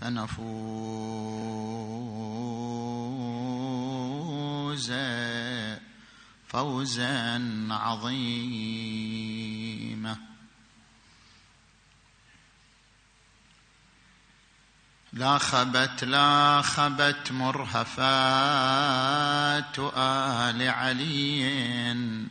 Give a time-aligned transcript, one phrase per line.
[0.00, 0.52] فنفوز
[6.48, 8.76] فوزا عظيما.
[15.12, 17.96] لا خبت لا خبت مرهفات
[19.96, 22.26] آل علي.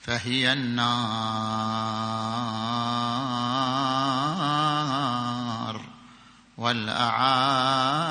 [0.00, 1.94] فهي النار.
[6.56, 8.02] والأعادي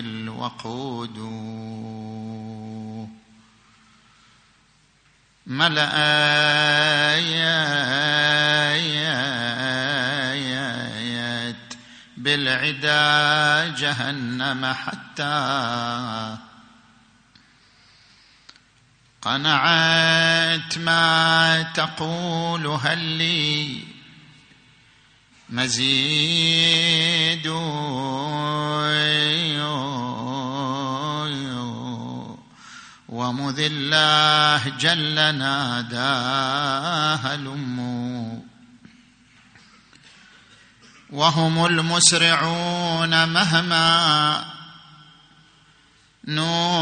[0.00, 1.18] الوقود
[5.46, 6.02] ملأت
[12.16, 16.36] بالعدا جهنم حتى
[19.22, 23.78] قنعت ما تقول هل لي
[25.52, 27.46] مزيد.
[33.32, 36.54] ومذ الله جل ناداها
[37.34, 37.78] الأم
[41.10, 44.44] وهم المسرعون مهما
[46.24, 46.72] نودوا.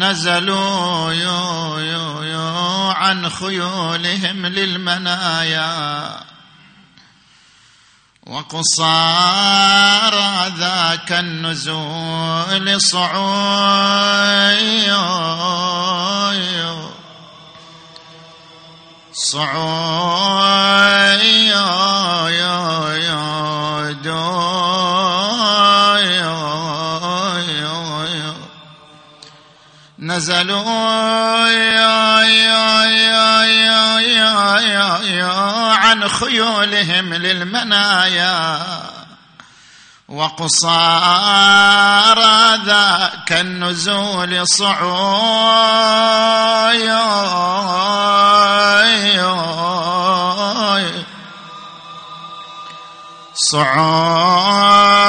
[0.00, 6.20] نزلوا يو يو يو عن خيولهم للمنايا.
[8.26, 10.14] وقصار
[10.58, 14.00] ذاك النزول صعود
[19.32, 20.20] صعود
[30.20, 31.48] نزلوا
[35.74, 38.60] عن خيولهم للمنايا
[40.08, 40.58] وقصار
[42.64, 45.10] ذاك النزول صعود
[53.34, 54.99] صعود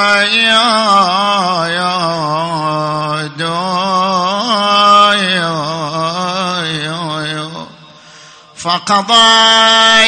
[8.86, 9.14] فقضى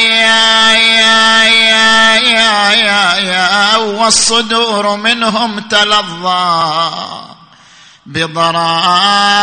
[0.03, 6.91] يا يا يا يا يا يا والصدور منهم تلظى
[8.05, 9.33] بضرائم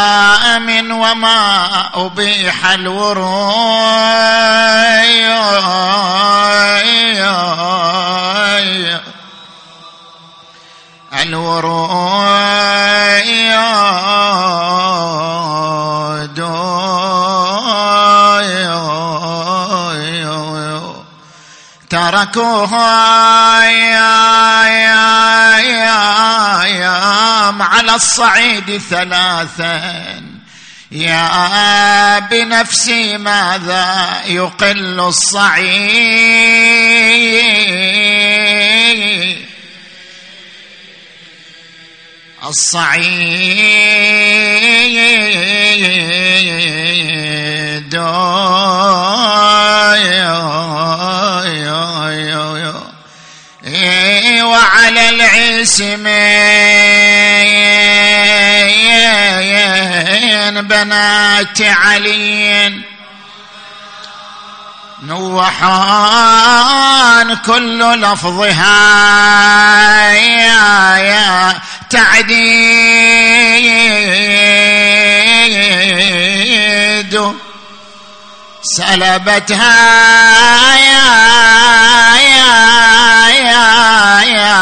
[0.93, 3.32] وما أبيح الورود
[11.22, 12.53] الورود
[23.65, 30.22] يا يا يا يا على الصعيد ثلاثا
[30.93, 35.82] يا بنفسي ماذا يقل الصعيد
[42.49, 43.22] الصعيد
[65.32, 68.82] نوحان كل لفظها.
[70.12, 72.93] يا يا تعديد.
[78.62, 79.75] سلبتها.
[80.76, 81.12] يا
[82.17, 84.56] يا يا يا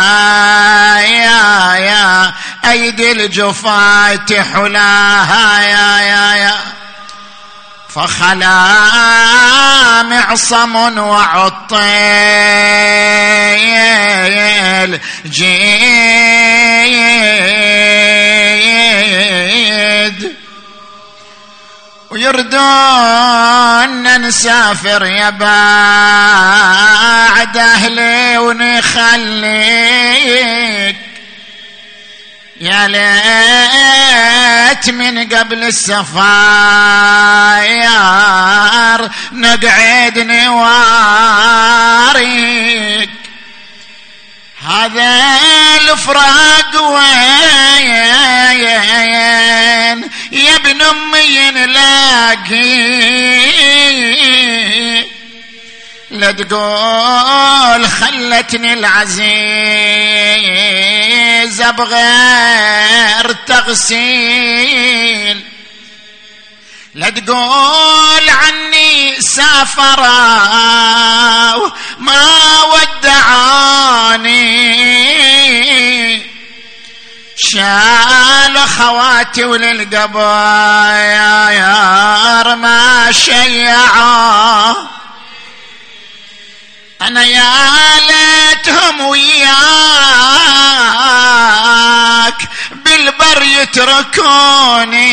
[1.00, 2.32] يا يا.
[2.70, 5.62] أيدي الجفاة حلاها.
[5.62, 6.79] يا يا يا.
[7.94, 8.82] فخلا
[10.02, 11.80] معصم وعطيل
[15.26, 16.70] جيد.
[22.10, 22.60] ويردون
[24.20, 26.60] نسافر يا بعد
[27.56, 29.50] أهلي ونخليك.
[32.60, 33.00] يا ليت
[34.90, 36.20] من قبل السفاير
[39.32, 40.70] نقعد نواريك
[44.68, 45.38] هذا
[45.80, 47.90] الفراق وين
[50.32, 53.00] يا ابن أمي نلاقي؟
[56.10, 59.30] لا تقول خلتني العزيز.
[61.62, 65.44] بغير تغسيل.
[66.94, 70.00] لا تقول عني سافروا
[71.98, 74.40] ما ودعاني.
[77.36, 80.16] شال خواتي وللقباير
[82.56, 84.74] ما شيعوا
[87.10, 89.50] أنا يا ليتهم وياك
[92.84, 95.10] بالبر يتركوني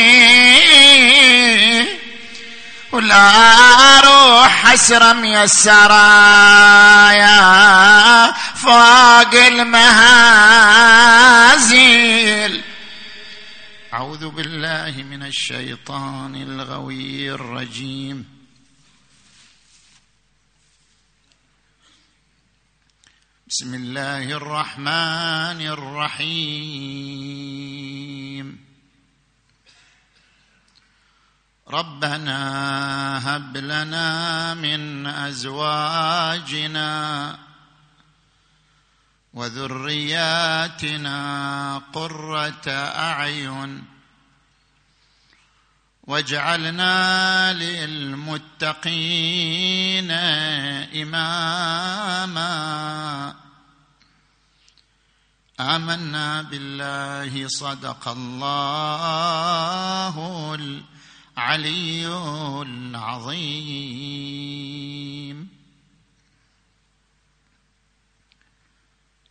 [2.91, 3.31] ولا
[3.97, 5.73] أروح أسرم يا السرايا
[8.55, 9.87] فوق المهازيل.
[13.93, 18.06] أعوذ بالله من الشيطان الغوي الرجيم.
[23.47, 26.67] بسم الله الرحمن الرحيم.
[31.69, 32.39] ربنا
[33.35, 36.91] هب لنا من أزواجنا
[39.33, 41.17] وذرياتنا
[41.93, 43.96] قرة أعين
[46.07, 49.11] واجعلنا للمتقين
[51.01, 52.47] إماما.
[55.59, 58.55] آمنا بالله صدق الله
[60.55, 62.07] العلي
[62.61, 63.77] العظيم.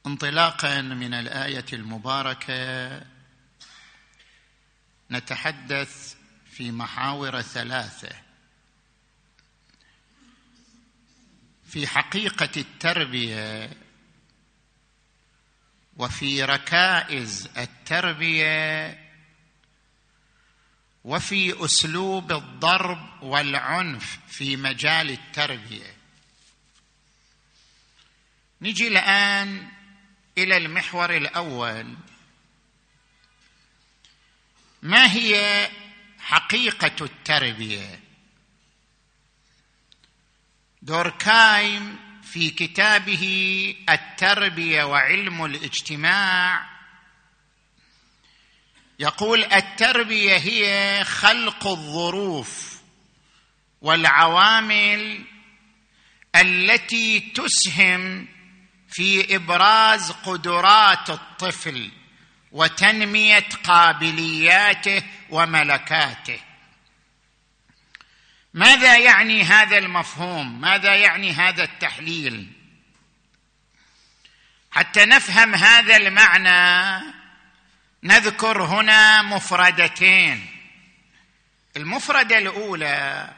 [0.07, 3.03] انطلاقا من الآية المباركة
[5.11, 6.16] نتحدث
[6.57, 8.17] في محاور ثلاثة.
[11.69, 13.71] في حقيقة التربية
[15.97, 18.99] وفي ركائز التربية
[21.05, 25.97] وفي أسلوب الضرب والعنف في مجال التربية.
[28.61, 29.69] نجي الآن
[30.39, 31.97] إلى المحور الأول.
[34.83, 35.69] ما هي
[36.27, 38.01] حقيقة التربية.
[40.83, 46.67] دوركايم في كتابه التربية وعلم الاجتماع
[48.99, 52.81] يقول التربية هي خلق الظروف
[53.81, 55.25] والعوامل
[56.37, 58.29] التي تسهم
[58.89, 61.91] في إبراز قدرات الطفل.
[62.57, 66.41] وتنمية قابلياته وملكاته.
[68.55, 72.53] ماذا يعني هذا المفهوم؟ ماذا يعني هذا التحليل؟
[74.71, 77.03] حتى نفهم هذا المعنى
[78.03, 80.47] نذكر هنا مفردتين.
[81.77, 83.31] المفردة الأولى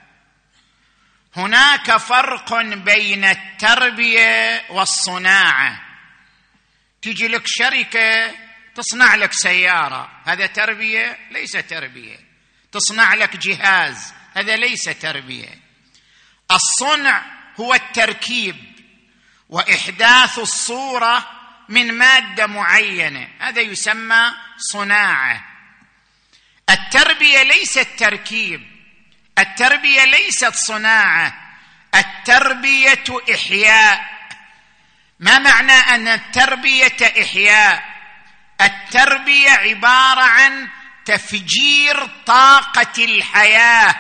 [1.37, 5.81] هناك فرق بين التربية والصناعة.
[7.03, 8.48] تجي لك شركة
[8.79, 10.11] تصنع لك سيارة.
[10.25, 12.17] هذا تربية ليس تربية.
[12.73, 14.15] تصنع لك جهاز.
[14.37, 15.59] هذا ليس تربية.
[16.51, 17.23] الصنع
[17.61, 18.57] هو التركيب
[19.49, 21.31] وإحداث الصورة
[21.69, 23.29] من مادة معينة.
[23.39, 25.45] هذا يسمى صناعة.
[26.71, 28.63] التربية ليست تركيب.
[29.39, 31.35] التربية ليست صناعة.
[31.95, 33.05] التربية
[33.35, 34.19] إحياء.
[35.21, 37.98] ما معنى أن التربية إحياء؟
[38.61, 40.69] التربية عبارة عن
[41.05, 43.95] تفجير طاقة الحياة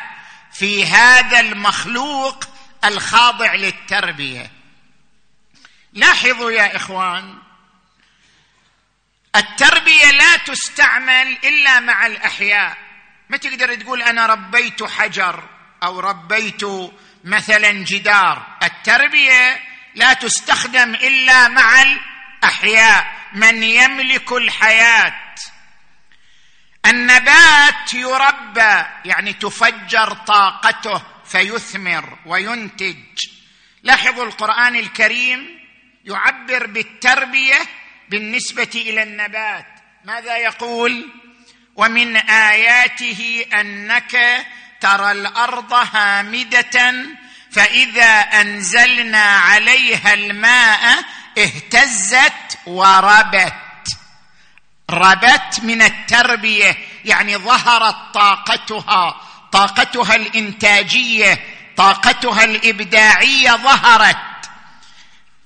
[0.52, 2.44] في هذا المخلوق
[2.84, 4.50] الخاضع للتربية.
[5.92, 7.38] لاحظوا يا إخوان
[9.36, 12.76] التربية لا تستعمل إلا مع الأحياء.
[13.28, 15.48] ما تقدر تقول أنا ربيت حجر
[15.82, 16.62] أو ربيت
[17.24, 18.46] مثلا جدار.
[18.62, 19.60] التربية
[19.94, 21.82] لا تستخدم إلا مع
[22.38, 25.14] الاحياء من يملك الحياة.
[26.86, 32.96] النبات يربى يعني تفجر طاقته فيثمر وينتج.
[33.82, 35.58] لاحظوا القرآن الكريم
[36.04, 37.58] يعبر بالتربية
[38.08, 39.66] بالنسبة إلى النبات.
[40.04, 41.08] ماذا يقول؟
[41.76, 44.46] ومن آياته أنك
[44.80, 46.94] ترى الأرض هامدة
[47.52, 51.04] فإذا أنزلنا عليها الماء
[51.38, 53.54] اهتزت وربت.
[54.90, 59.20] ربت من التربية يعني ظهرت طاقتها
[59.52, 61.44] طاقتها الإنتاجية
[61.76, 64.16] طاقتها الإبداعية ظهرت.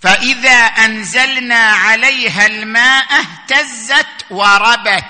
[0.02, 5.04] فإذا أنزلنا عليها الماء اهتزت وربت.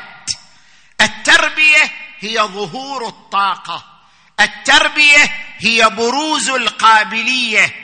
[1.01, 3.85] التربية هي ظهور الطاقة.
[4.41, 7.82] التربية هي بروز القابلية.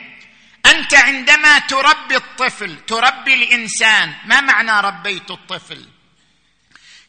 [0.67, 5.88] أنت عندما تربي الطفل تربي الإنسان ما معنى ربيت الطفل؟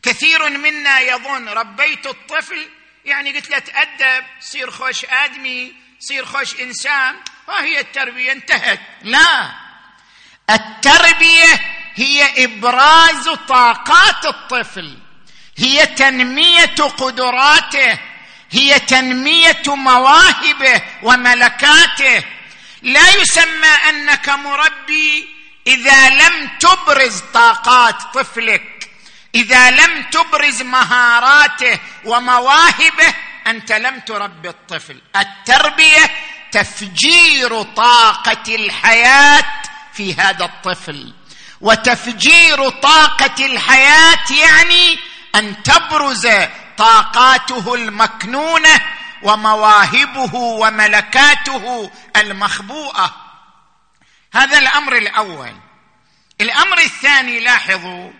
[0.04, 2.70] كثير منا يظن ربيت الطفل
[3.06, 7.16] يعني قلت له تأدب صير خوش آدمي صير خوش إنسان
[7.48, 8.80] وهي التربية انتهت.
[9.02, 9.52] لا.
[10.50, 11.62] التربية
[11.96, 14.98] هي إبراز طاقات الطفل
[15.58, 18.00] هي تنمية قدراته
[18.52, 22.24] هي تنمية مواهبه وملكاته.
[22.82, 25.30] لا يسمى أنك مربي
[25.68, 28.90] إذا لم تبرز طاقات طفلك
[29.36, 33.14] إذا لم تبرز مهاراته ومواهبه
[33.48, 35.02] أنت لم تربي الطفل.
[35.16, 36.12] التربية
[36.52, 39.46] تفجير طاقة الحياة
[39.94, 41.14] في هذا الطفل.
[41.62, 45.00] وتفجير طاقة الحياة يعني
[45.36, 46.28] أن تبرز
[46.78, 48.82] طاقاته المكنونة
[49.24, 53.16] ومواهبه وملكاته المخبوءة.
[54.34, 55.56] هذا الأمر الأول.
[56.42, 58.12] الأمر الثاني لاحظوا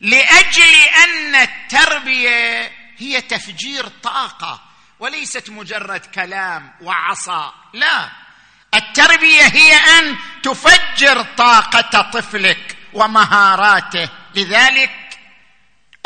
[0.00, 0.74] لأجل
[1.04, 4.62] أن التربية هي تفجير طاقة
[4.98, 7.54] وليست مجرد كلام وعصا.
[7.72, 8.10] لا
[8.74, 14.08] التربية هي أن تفجر طاقة طفلك ومهاراته.
[14.34, 15.18] لذلك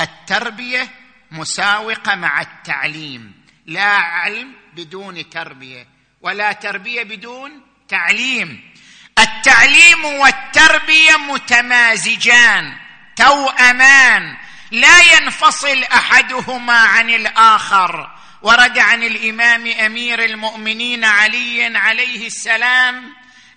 [0.00, 0.88] التربية
[1.30, 3.43] مساوقة مع التعليم.
[3.66, 5.86] لا علم بدون تربية
[6.20, 8.74] ولا تربية بدون تعليم.
[9.18, 12.76] التعليم والتربية متمازجان
[13.16, 14.36] توأمان
[14.70, 18.10] لا ينفصل أحدهما عن الآخر.
[18.42, 23.14] ورد عن الإمام أمير المؤمنين علي عليه السلام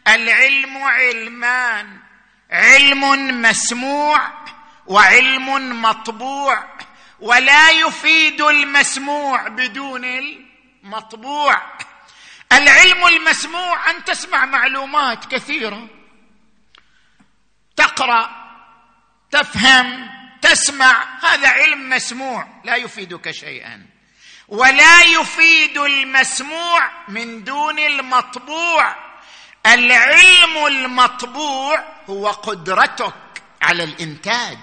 [0.08, 2.00] العلم علمان
[2.52, 4.32] علم مسموع
[4.86, 6.78] وعلم مطبوع.
[7.20, 11.62] ولا يفيد المسموع بدون المطبوع.
[12.52, 15.88] العلم المسموع أن تسمع معلومات كثيرة
[17.76, 18.30] تقرأ
[19.32, 20.10] تفهم
[20.42, 23.86] تسمع هذا علم مسموع لا يفيدك شيئا.
[24.48, 28.96] ولا يفيد المسموع من دون المطبوع.
[29.66, 33.14] العلم المطبوع هو قدرتك
[33.62, 34.58] على الإنتاج.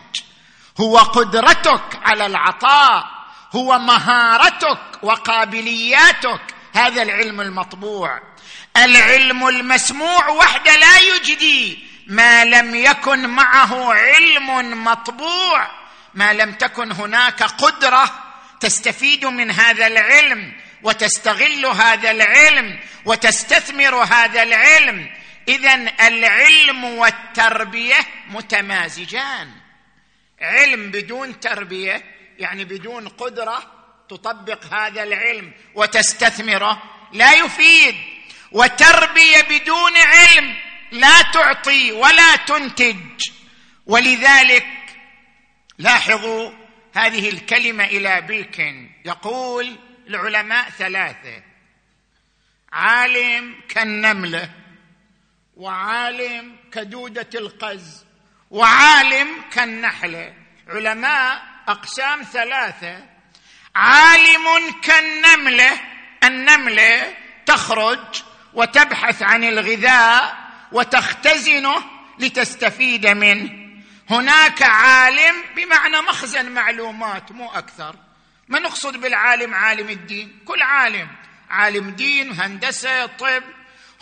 [0.80, 3.04] هو قدرتك على العطاء
[3.54, 6.40] هو مهارتك وقابلياتك.
[6.74, 8.20] هذا العلم المطبوع.
[8.76, 15.70] العلم المسموع وحده لا يجدي ما لم يكن معه علم مطبوع.
[16.14, 18.10] ما لم تكن هناك قدرة
[18.60, 20.52] تستفيد من هذا العلم
[20.82, 25.10] وتستغل هذا العلم وتستثمر هذا العلم.
[25.48, 25.74] اذا
[26.06, 27.98] العلم والتربية
[28.30, 29.63] متمازجان.
[30.40, 32.04] علم بدون تربية
[32.38, 33.72] يعني بدون قدرة
[34.08, 37.94] تطبق هذا العلم وتستثمره لا يفيد.
[38.52, 40.56] وتربية بدون علم
[40.92, 43.30] لا تعطي ولا تنتج.
[43.86, 44.66] ولذلك
[45.78, 46.50] لاحظوا
[46.94, 49.76] هذه الكلمة إلى بيلكن يقول
[50.08, 51.42] العلماء ثلاثة
[52.72, 54.50] عالم كالنملة
[55.56, 58.04] وعالم كدودة القز.
[58.50, 60.34] وعالم كالنحله
[60.68, 63.04] علماء أقسام ثلاثة.
[63.76, 65.80] عالم كالنمله
[66.24, 67.14] النمله
[67.46, 68.22] تخرج
[68.54, 70.36] وتبحث عن الغذاء
[70.72, 71.84] وتختزنه
[72.18, 73.64] لتستفيد منه.
[74.10, 77.96] هناك عالم بمعنى مخزن معلومات مو أكثر.
[78.48, 80.40] ما نقصد بالعالم عالم الدين.
[80.44, 81.08] كل عالم.
[81.50, 83.42] عالم دين هندسة طب.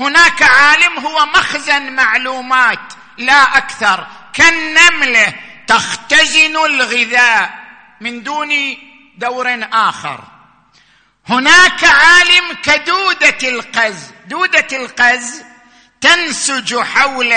[0.00, 4.06] هناك عالم هو مخزن معلومات لا أكثر.
[4.32, 5.34] كالنمله
[5.66, 7.62] تختزن الغذاء
[8.00, 8.76] من دون
[9.18, 10.24] دور آخر.
[11.28, 15.42] هناك عالم كدودة القز دودة القز
[16.00, 17.34] تنسج حول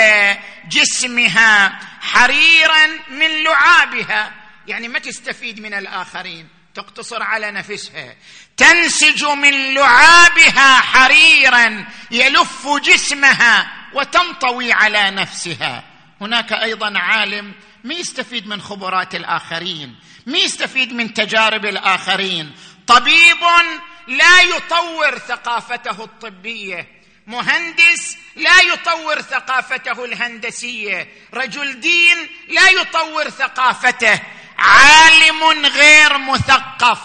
[0.68, 4.32] جسمها حريرا من لعابها
[4.66, 8.14] يعني ما تستفيد من الآخرين تقتصر على نفسها.
[8.56, 15.95] تنسج من لعابها حريرا يلف جسمها وتنطوي على نفسها.
[16.20, 17.52] هناك أيضا عالم
[17.84, 19.96] ما يستفيد من خبرات الآخرين
[20.26, 22.54] ما يستفيد من تجارب الآخرين.
[22.86, 23.40] طبيب
[24.08, 26.88] لا يطور ثقافته الطبية.
[27.26, 31.08] مهندس لا يطور ثقافته الهندسية.
[31.34, 32.16] رجل دين
[32.48, 34.20] لا يطور ثقافته.
[34.58, 36.98] عالم غير مثقف.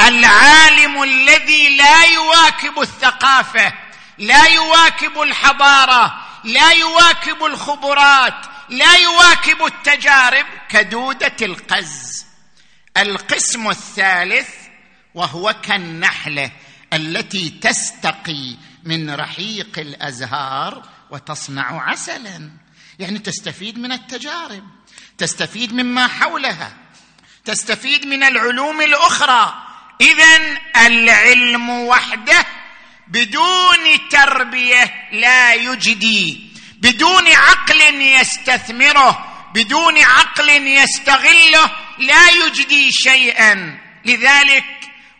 [0.00, 3.72] العالم الذي لا يواكب الثقافة
[4.18, 12.26] لا يواكب الحضارة لا يواكب الخبرات لا يواكب التجارب كدودة القز.
[12.96, 14.48] القسم الثالث
[15.14, 16.50] وهو كالنحلة
[16.92, 22.50] التي تستقي من رحيق الأزهار وتصنع عسلا.
[22.98, 24.64] يعني تستفيد من التجارب
[25.18, 26.76] تستفيد مما حولها
[27.44, 29.54] تستفيد من العلوم الأخرى.
[30.00, 32.46] اذا العلم وحده
[33.12, 36.50] بدون تربية لا يجدي.
[36.78, 39.28] بدون عقل يستثمره.
[39.54, 43.78] بدون عقل يستغله لا يجدي شيئا.
[44.04, 44.64] لذلك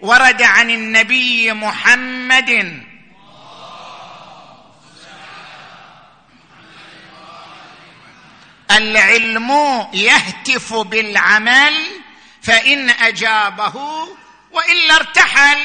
[0.01, 2.83] ورد عن النبي محمد.
[8.71, 9.51] العلم
[9.95, 11.87] يهتف بالعمل
[12.43, 13.75] فإن أجابه
[14.51, 15.59] وإلا ارتحل.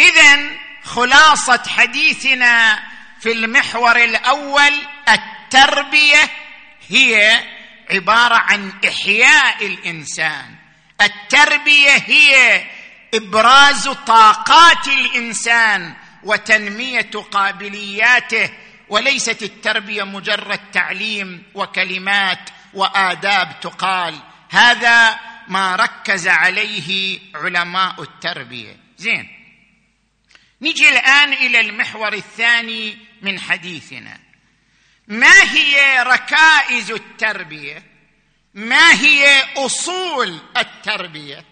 [0.00, 2.82] اذا خلاصة حديثنا
[3.20, 4.72] في المحور الأول
[5.08, 6.30] التربية
[6.88, 7.40] هي
[7.90, 10.54] عبارة عن إحياء الإنسان.
[11.00, 12.62] التربية هي
[13.14, 18.50] إبراز طاقات الإنسان وتنمية قابلياته
[18.88, 24.18] وليست التربية مجرد تعليم وكلمات وآداب تقال.
[24.50, 25.18] هذا
[25.48, 28.76] ما ركز عليه علماء التربية.
[28.96, 29.39] زين.
[30.62, 34.18] نجي الآن إلى المحور الثاني من حديثنا.
[35.08, 37.82] ما هي ركائز التربية؟
[38.54, 41.44] ما هي أصول التربية؟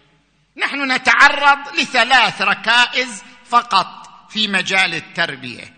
[0.56, 5.74] نحن نتعرض لثلاث ركائز فقط في مجال التربية.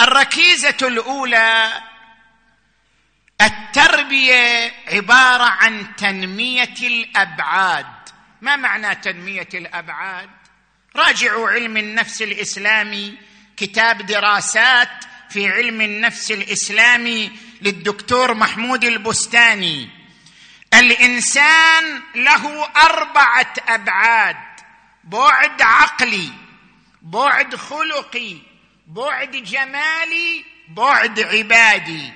[0.00, 1.82] الركيزة الأولى
[3.40, 7.86] التربية عبارة عن تنمية الأبعاد.
[8.40, 10.39] ما معنى تنمية الأبعاد؟
[10.96, 13.14] راجعوا علم النفس الإسلامي
[13.56, 14.88] كتاب دراسات
[15.30, 17.30] في علم النفس الإسلامي
[17.62, 19.88] للدكتور محمود البستاني.
[20.74, 24.36] الإنسان له أربعة أبعاد
[25.04, 26.30] بعد عقلي
[27.02, 28.36] بعد خلقي
[28.86, 32.12] بعد جمالي بعد عبادي.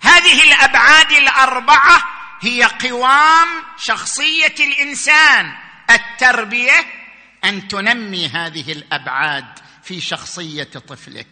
[0.00, 2.02] هذه الأبعاد الأربعة
[2.40, 5.52] هي قوام شخصية الإنسان
[5.90, 7.01] التربية
[7.44, 11.26] أن تنمي هذه الأبعاد في شخصية طفلك.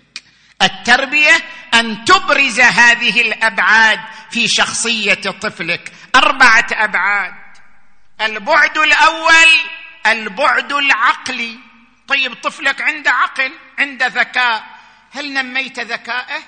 [0.63, 1.37] التربية
[1.75, 5.93] أن تبرز هذه الأبعاد في شخصية طفلك.
[6.15, 7.35] أربعة أبعاد.
[8.21, 9.49] البعد الأول
[10.07, 11.59] البعد العقلي.
[12.09, 14.65] طيب طفلك عنده عقل عنده ذكاء.
[15.13, 16.43] هل نميت ذكائه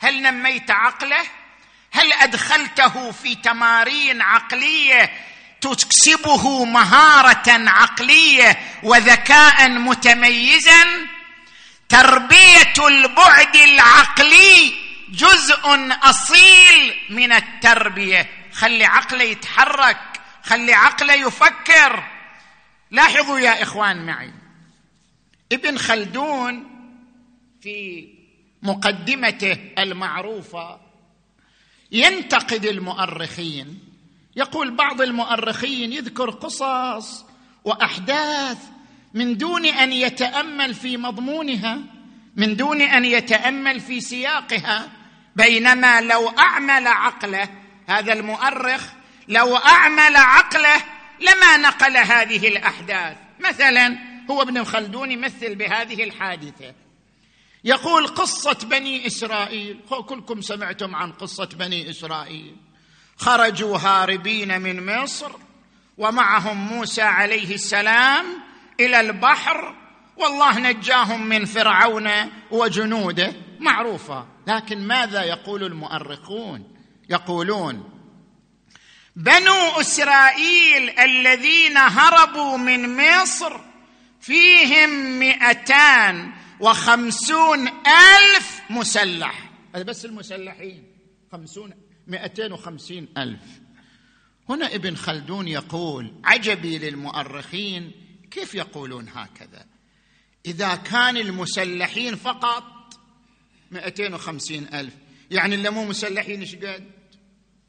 [0.00, 1.24] هل نميت عقله؟
[1.92, 5.10] هل أدخلته في تمارين عقلية
[5.66, 10.84] تكسبه مهارة عقلية وذكاء متميزا
[11.88, 14.74] تربية البعد العقلي
[15.08, 15.60] جزء
[16.02, 18.30] أصيل من التربية.
[18.52, 22.04] خلي عقله يتحرك خلي عقله يفكر.
[22.90, 24.32] لاحظوا يا إخوان معي
[25.52, 26.70] ابن خلدون
[27.62, 28.08] في
[28.62, 30.80] مقدمته المعروفة
[31.92, 33.83] ينتقد المؤرخين
[34.36, 37.24] يقول بعض المؤرخين يذكر قصص
[37.64, 38.58] وأحداث
[39.14, 41.78] من دون أن يتأمل في مضمونها
[42.36, 44.90] من دون أن يتأمل في سياقها
[45.36, 47.48] بينما لو أعمل عقله
[47.86, 48.92] هذا المؤرخ
[49.28, 50.84] لو أعمل عقله
[51.20, 53.16] لما نقل هذه الأحداث.
[53.40, 53.98] مثلا
[54.30, 56.74] هو ابن خلدون يمثل بهذه الحادثة.
[57.64, 62.56] يقول قصة بني إسرائيل كلكم سمعتم عن قصة بني إسرائيل.
[63.16, 65.32] خرجوا هاربين من مصر
[65.98, 68.24] ومعهم موسى عليه السلام
[68.80, 69.74] إلى البحر
[70.16, 72.10] والله نجاهم من فرعون
[72.50, 73.32] وجنوده.
[73.60, 74.26] معروفة.
[74.46, 76.74] لكن ماذا يقول المؤرخون؟
[77.10, 77.90] يقولون
[79.16, 83.60] بنو إسرائيل الذين هربوا من مصر
[84.20, 89.50] فيهم مئتان وخمسون ألف مسلح.
[89.74, 90.84] هذا بس المسلحين.
[91.32, 93.60] خمسون مئتين وخمسين ألف.
[94.48, 97.92] هنا ابن خلدون يقول عجبي للمؤرخين
[98.30, 99.66] كيف يقولون هكذا.
[100.46, 102.64] إذا كان المسلحين فقط
[103.70, 104.94] 250 ألف.
[105.30, 106.90] يعني اللي مو مسلحين إيش قد؟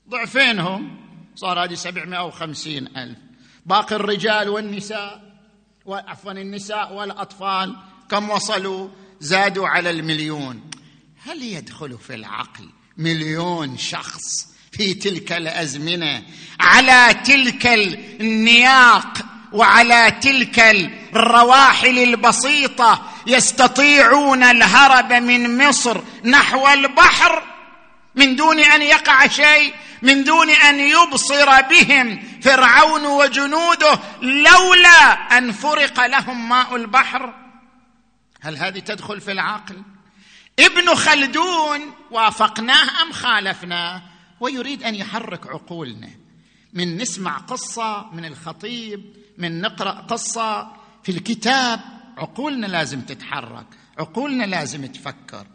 [0.09, 1.05] ضعفينهم.
[1.35, 3.17] صار هذه 750 ألف.
[3.65, 5.35] باقي الرجال والنساء
[5.87, 7.75] عفوا النساء والأطفال
[8.09, 10.71] كم وصلوا؟ زادوا على المليون.
[11.17, 16.23] هل يدخل في العقل مليون شخص في تلك الأزمنة
[16.59, 19.17] على تلك النياق
[19.51, 20.59] وعلى تلك
[21.15, 27.43] الرواحل البسيطة يستطيعون الهرب من مصر نحو البحر
[28.15, 36.05] من دون أن يقع شيء من دون أن يبصر بهم فرعون وجنوده لولا أن فرق
[36.05, 37.33] لهم ماء البحر.
[38.41, 39.94] هل هذه تدخل في العقل؟
[40.59, 44.01] ابن خلدون وافقناه أم خالفناه
[44.39, 46.09] ويريد أن يحرك عقولنا.
[46.73, 50.71] من نسمع قصة من الخطيب من نقرأ قصة
[51.03, 51.79] في الكتاب
[52.17, 53.65] عقولنا لازم تتحرك
[53.99, 55.47] عقولنا لازم تفكر.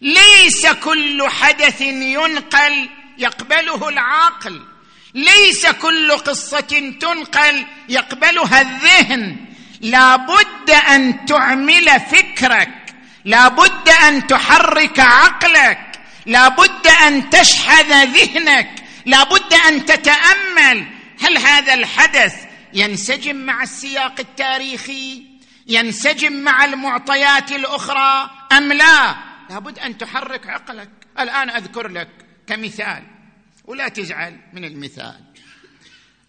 [0.00, 4.62] ليس كل حدث ينقل يقبله العقل.
[5.14, 6.60] ليس كل قصة
[7.00, 9.36] تنقل يقبلها الذهن.
[9.80, 12.79] لابد أن تعمل فكرك.
[13.24, 20.86] لابد أن تحرك عقلك لابد أن تشحذ ذهنك لابد أن تتأمل.
[21.20, 22.34] هل هذا الحدث
[22.74, 25.22] ينسجم مع السياق التاريخي؟
[25.66, 29.14] ينسجم مع المعطيات الأخرى؟ أم لا؟
[29.50, 30.90] لابد أن تحرك عقلك.
[31.18, 32.08] الآن أذكر لك
[32.46, 33.02] كمثال
[33.64, 35.20] ولا تزعل من المثال.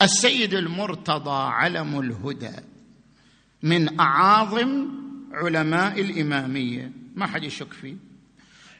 [0.01, 2.56] السيد المرتضى علم الهدى
[3.63, 4.88] من أعاظم
[5.34, 6.91] علماء الإمامية.
[7.15, 7.96] ما حد يشك فيه.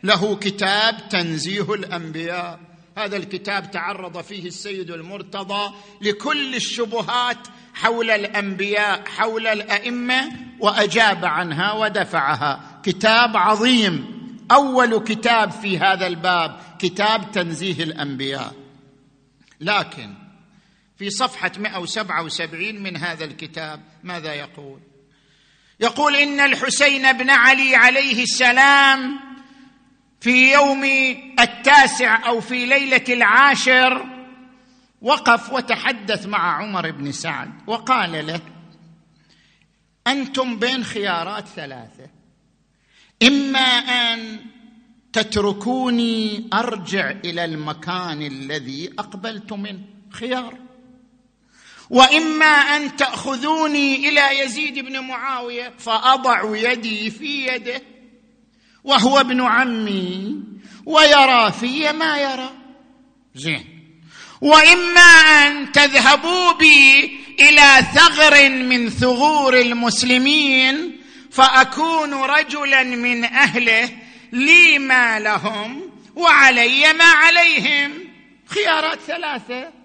[0.04, 2.60] له كتاب تنزيه الأنبياء.
[2.98, 12.82] هذا الكتاب تعرض فيه السيد المرتضى لكل الشبهات حول الأنبياء حول الأئمة وأجاب عنها ودفعها.
[12.84, 14.22] كتاب عظيم.
[14.52, 18.54] أول كتاب في هذا الباب كتاب تنزيه الأنبياء.
[19.62, 20.14] لكن
[20.98, 24.80] في صفحة 177 من هذا الكتاب ماذا يقول؟
[25.82, 29.20] يقول إن الحسين بن علي عليه السلام
[30.20, 30.84] في يوم
[31.40, 34.06] التاسع أو في ليلة العاشر
[35.02, 38.42] وقف وتحدث مع عمر بن سعد وقال له
[40.08, 42.10] أنتم بين خيارات ثلاثة
[43.24, 44.40] إما أن
[45.14, 50.58] تتركوني أرجع إلى المكان الذي أقبلت منه خيار.
[51.92, 57.82] وإما أن تأخذوني إلى يزيد بن معاوية فأضع يدي في يده
[58.84, 60.44] وهو ابن عمي
[60.86, 62.52] ويرى في ما يرى.
[63.36, 63.66] زين.
[64.42, 71.02] وإما أن تذهبوا بي إلى ثغر من ثغور المسلمين
[71.32, 73.90] فأكون رجلا من أهله
[74.32, 77.92] لي ما لهم وعلي ما عليهم.
[78.46, 79.81] خيارات ثلاثة.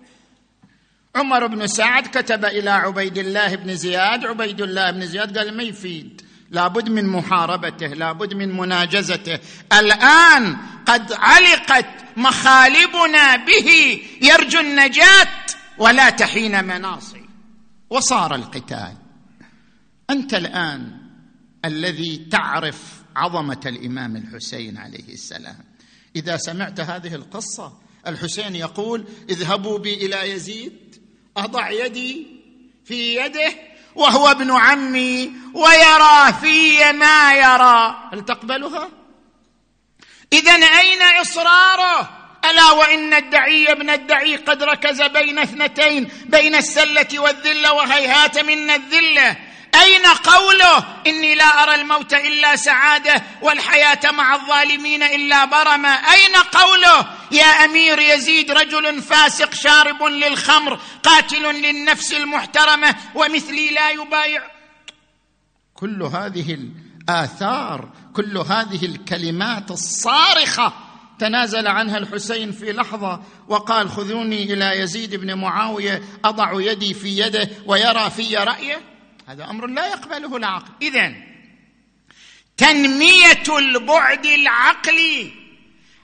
[1.16, 5.62] عمر بن سعد كتب إلى عبيد الله بن زياد عبيد الله بن زياد قال ما
[5.62, 9.38] يفيد؟ لابد من محاربته لابد من مناجزته.
[9.72, 15.29] الآن قد علقت مخالبنا به يرجو النجاة
[15.79, 17.24] ولا تحين مناصي.
[17.90, 18.96] وصار القتال.
[20.11, 20.96] أنت الآن
[21.64, 25.64] الذي تعرف عظمة الإمام الحسين عليه السلام.
[26.16, 27.72] إذا سمعت هذه القصة
[28.07, 31.06] الحسين يقول اذهبوا بي إلى يزيد.
[31.37, 32.27] أضع يدي
[32.85, 33.53] في يده
[33.94, 38.09] وهو ابن عمي ويرى في ما يرى.
[38.12, 38.88] هل تقبلها؟
[40.33, 42.11] اذا أين إصراره؟
[42.44, 49.37] ألا وإن الدعي ابن الدعي قد ركز بين اثنتين بين السلة والذلة وهيهات منا الذلة.
[49.82, 57.06] أين قوله؟ إني لا أرى الموت إلا سعادة والحياة مع الظالمين إلا برما أين قوله؟
[57.32, 64.42] يا أمير يزيد رجل فاسق شارب للخمر قاتل للنفس المحترمة ومثلي لا يبايع.
[65.74, 70.72] كل هذه الآثار كل هذه الكلمات الصارخة
[71.18, 77.48] تنازل عنها الحسين في لحظة وقال خذوني إلى يزيد بن معاوية أضع يدي في يده
[77.66, 78.95] ويرى في رأيه.
[79.28, 80.72] هذا أمر لا يقبله العقل.
[80.82, 81.12] اذا
[82.56, 85.32] تنمية البعد العقلي.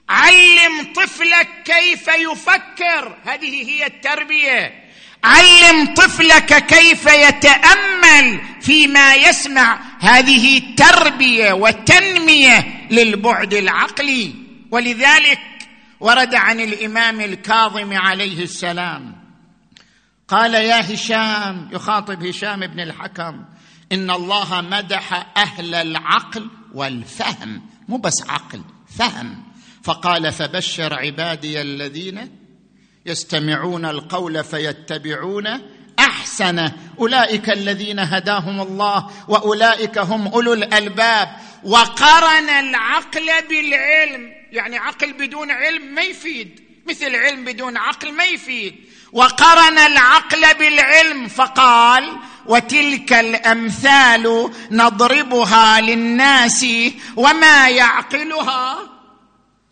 [0.09, 3.17] علم طفلك كيف يفكر.
[3.25, 4.83] هذه هي التربية.
[5.23, 9.79] علم طفلك كيف يتأمل فيما يسمع.
[9.99, 14.33] هذه تربية وتنمية للبعد العقلي.
[14.71, 15.39] ولذلك
[15.99, 19.22] ورد عن الإمام الكاظم عليه السلام
[20.33, 23.45] قال يا هشام يخاطب هشام بن الحكم
[23.91, 28.61] إن الله مدح أهل العقل والفهم مو بس عقل
[28.97, 29.43] فهم.
[29.83, 32.29] فقال فبشر عبادي الذين
[33.05, 35.47] يستمعون القول فيتبعون
[35.99, 36.71] أحسن.
[36.99, 41.29] أولئك الذين هداهم الله وأولئك هم أولو الألباب.
[41.63, 44.31] وقرن العقل بالعلم.
[44.51, 46.59] يعني عقل بدون علم ما يفيد.
[46.89, 48.92] مثل علم بدون عقل ما يفيد.
[49.13, 56.65] وقرن العقل بالعلم فقال وتلك الأمثال نضربها للناس
[57.15, 58.77] وما يعقلها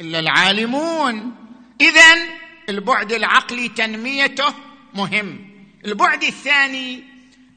[0.02, 1.36] إلا العالمون.
[1.82, 2.16] اذا
[2.70, 4.54] البعد العقلي تنميته
[4.94, 5.40] مهم.
[5.86, 7.04] البعد الثاني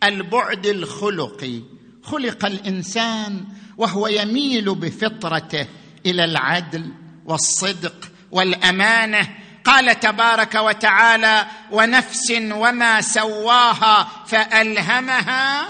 [0.05, 1.61] البعد الخلقي.
[2.03, 3.45] خلق الإنسان
[3.77, 5.67] وهو يميل بفطرته
[6.07, 6.93] إلى العدل
[7.25, 9.29] والصدق والأمانة
[9.65, 15.67] قال تبارك وتعالى ونفس وما سواها فألهمها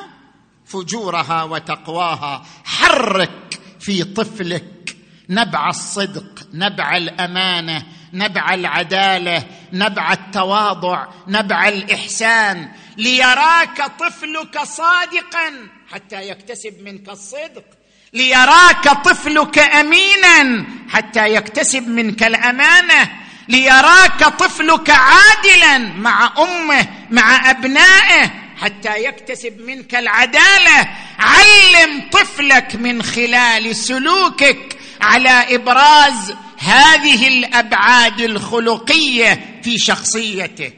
[0.67, 2.47] فجورها وتقواها.
[2.65, 4.97] حرك في طفلك
[5.29, 16.83] نبع الصدق نبع الأمانة نبع العدالة نبع التواضع نبع الإحسان ليراك طفلك صادقا حتى يكتسب
[16.83, 17.65] منك الصدق.
[18.13, 23.24] ليراك طفلك امينا حتى يكتسب منك الأمانة.
[23.49, 30.89] ليراك طفلك عادلا مع أمه مع أبنائه حتى يكتسب منك العدالة.
[31.19, 40.73] علم طفلك من خلال سلوكك على إبراز هذه الأبعاد الخلقية في شخصيته.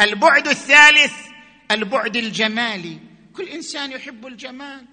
[0.00, 1.12] البعد الثالث
[1.70, 2.98] البعد الجمالي.
[3.36, 4.86] كل إنسان يحب الجمال.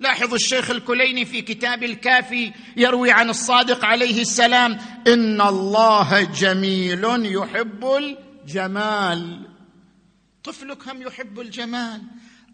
[0.00, 7.84] لاحظوا الشيخ الكليني في كتاب الكافي يروي عن الصادق عليه السلام إن الله جميل يحب
[7.84, 9.48] الجمال.
[10.44, 12.02] طفلك هم يحب الجمال.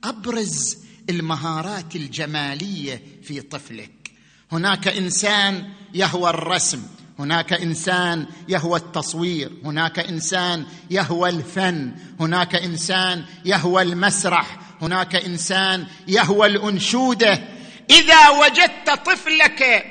[0.04, 0.76] أبرز
[1.10, 4.10] المهارات الجمالية في طفلك.
[4.52, 6.82] هناك إنسان يهوى الرسم.
[7.18, 16.46] هناك إنسان يهوى التصوير هناك إنسان يهوى الفن هناك إنسان يهوى المسرح هناك إنسان يهوى
[16.46, 17.42] الأنشودة.
[17.90, 19.84] إذا وجدت طفلك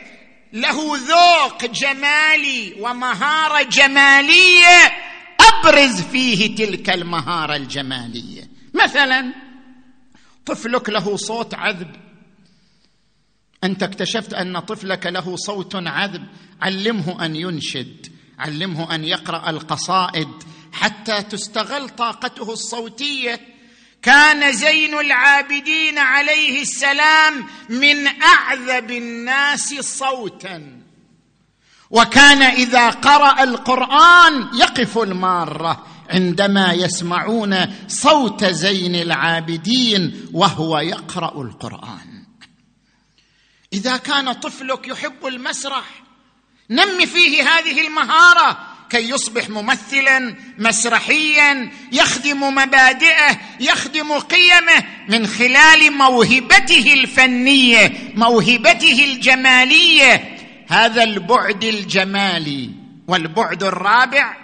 [0.53, 4.91] له ذوق جمالي ومهارة جمالية
[5.39, 8.49] أبرز فيه تلك المهارة الجمالية.
[8.73, 9.33] مثلا
[10.45, 12.02] طفلك له صوت عذب
[13.63, 16.23] أنت اكتشفت أن طفلك له صوت عذب.
[16.61, 18.07] علمه أن ينشد.
[18.39, 20.27] علمه أن يقرأ القصائد.
[20.71, 23.39] حتى تستغل طاقته الصوتية.
[24.01, 30.83] كان زين العابدين عليه السلام من أعذب الناس صوتا.
[31.89, 37.55] وكان إذا قرأ القرآن يقف المارة عندما يسمعون
[37.87, 42.12] صوت زين العابدين وهو يقرأ القرآن.
[43.73, 45.85] إذا كان طفلك يحب المسرح
[46.69, 56.93] نم فيه هذه المهارة كي يصبح ممثلا مسرحيا يخدم مبادئه يخدم قيمه من خلال موهبته
[56.93, 60.37] الفنية موهبته الجمالية.
[60.67, 62.69] هذا البعد الجمالي
[63.07, 64.37] والبعد الرابع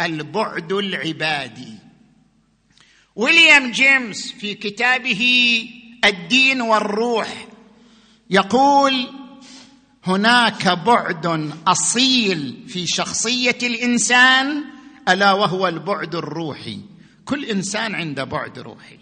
[0.00, 1.74] البعد العبادي.
[3.16, 5.22] ويليام جيمس في كتابه
[6.04, 7.28] الدين والروح
[8.30, 9.10] يقول
[10.04, 14.64] هناك بعد أصيل في شخصية الإنسان
[15.08, 16.80] ألا وهو البعد الروحي.
[17.24, 18.98] كل إنسان عنده بعد روحي.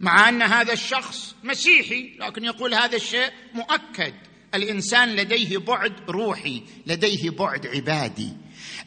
[0.00, 4.14] مع أن هذا الشخص مسيحي لكن يقول هذا الشيء مؤكد.
[4.54, 8.32] الإنسان لديه بعد روحي لديه بعد عبادي.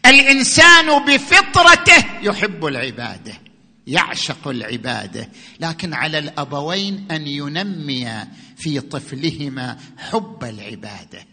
[0.05, 3.41] الإنسان بفطرته يحب العبادة.
[3.87, 11.27] يعشق العبادة لكن على الأبوين أن ينميا في طفلهما حب العبادة.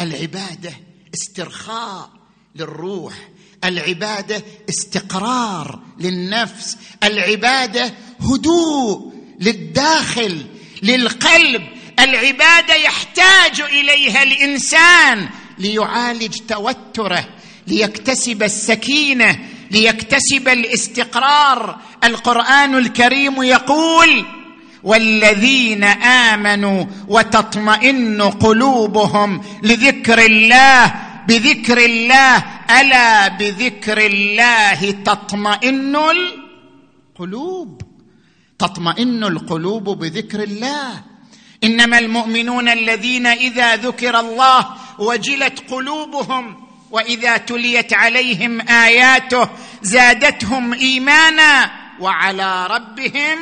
[0.00, 0.72] العبادة
[1.14, 2.10] استرخاء
[2.56, 3.14] للروح
[3.64, 10.46] العبادة استقرار للنفس العبادة هدوء للداخل
[10.82, 11.62] للقلب.
[11.98, 17.28] العبادة يحتاج إليها الإنسان ليعالج توتره
[17.66, 19.38] ليكتسب السكينة
[19.70, 21.78] ليكتسب الاستقرار.
[22.04, 24.24] القرآن الكريم يقول
[24.82, 30.94] والذين آمنوا وتطمئن قلوبهم لذكر الله
[31.28, 32.44] بذكر الله
[32.80, 37.82] ألا بذكر الله تطمئن القلوب؟
[38.58, 41.02] تطمئن القلوب بذكر الله.
[41.64, 49.48] إنما المؤمنون الذين إذا ذكر الله وجلت قلوبهم وإذا تليت عليهم آياته
[49.82, 51.70] زادتهم إيمانا
[52.00, 53.38] وعلى ربهم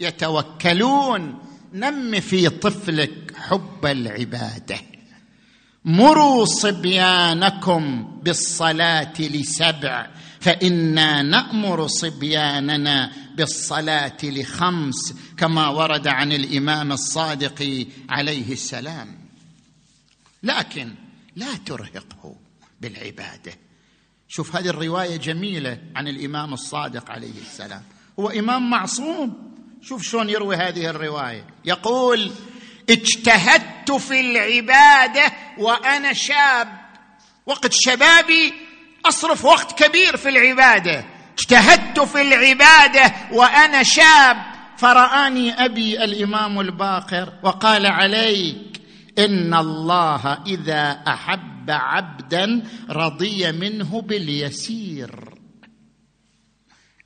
[0.00, 1.38] يتوكلون.
[1.72, 4.80] نم في طفلك حب العبادة.
[5.84, 10.06] مروا صبيانكم بالصلاة لسبع
[10.40, 19.18] فإنا نأمر صبياننا بالصلاة لخمس كما ورد عن الإمام الصادق عليه السلام.
[20.42, 20.94] لكن
[21.36, 22.45] لا ترهقه.
[22.88, 23.52] بالعبادة.
[24.28, 27.82] شوف هذه الرواية جميلة عن الإمام الصادق عليه السلام.
[28.20, 29.52] هو إمام معصوم.
[29.82, 31.44] شوف شلون يروي هذه الرواية.
[31.64, 32.30] يقول
[32.90, 36.68] اجتهدت في العبادة وأنا شاب.
[37.46, 38.54] وقت شبابي
[39.04, 41.04] أصرف وقت كبير في العبادة.
[41.38, 44.36] اجتهدت في العبادة وأنا شاب.
[44.76, 48.75] فرآني أبي الإمام الباقر وقال عليك
[49.18, 55.10] إن الله إذا أحب عبدا رضي منه باليسير.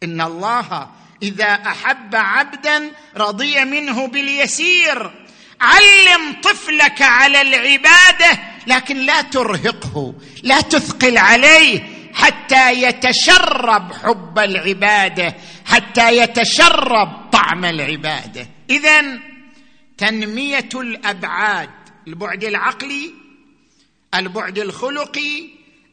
[0.02, 0.90] إن الله
[1.22, 5.10] إذا أحب عبدا رضي منه باليسير.
[5.60, 11.82] علم طفلك على العبادة لكن لا ترهقه لا تثقل عليه
[12.14, 15.34] حتى يتشرب حب العبادة
[15.66, 18.48] حتى يتشرب طعم العبادة.
[18.70, 19.20] اذا
[19.98, 21.70] تنمية الأبعاد
[22.08, 23.14] البعد العقلي
[24.14, 25.48] البعد الخلقي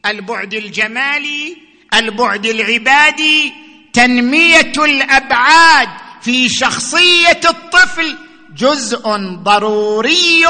[0.06, 1.56] البعد الجمالي
[1.94, 3.52] البعد العبادي
[3.92, 5.88] تنمية الأبعاد
[6.20, 8.18] في شخصية الطفل
[8.56, 9.08] جزء
[9.42, 10.44] ضروري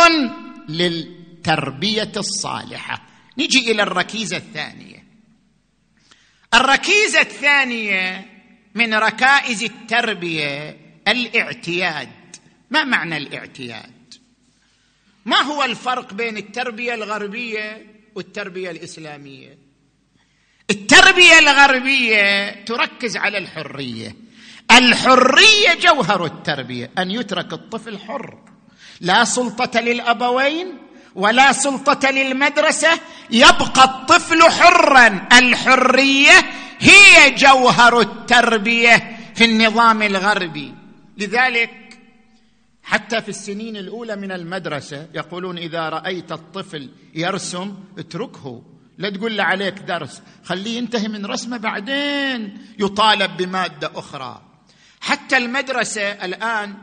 [0.68, 3.02] للتربية الصالحة.
[3.38, 5.04] نجي إلى الركيزة الثانية.
[6.54, 8.26] الركيزة الثانية
[8.74, 10.76] من ركائز التربية
[11.08, 12.08] الاعتياد.
[12.70, 13.97] ما معنى الاعتياد؟
[15.28, 19.58] ما هو الفرق بين التربية الغربية والتربية الإسلامية؟
[20.70, 24.16] التربية الغربية تركز على الحرية.
[24.70, 28.38] الحرية جوهر التربية أن يترك الطفل حر.
[29.00, 30.78] لا سلطة للأبوين
[31.14, 35.28] ولا سلطة للمدرسة يبقى الطفل حرا.
[35.38, 40.74] الحرية هي جوهر التربية في النظام الغربي.
[41.18, 41.70] لذلك
[42.88, 48.62] حتى في السنين الأولى من المدرسة يقولون إذا رأيت الطفل يرسم اتركه.
[48.98, 54.42] لا تقول له عليك درس خليه ينتهي من رسمه بعدين يطالب بمادة أخرى.
[55.00, 56.74] حتى المدرسة الآن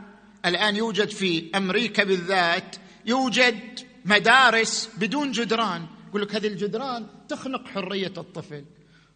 [0.46, 5.86] الآن يوجد في أمريكا بالذات يوجد مدارس بدون جدران.
[6.08, 8.64] يقول لك هذه الجدران تخنق حرية الطفل.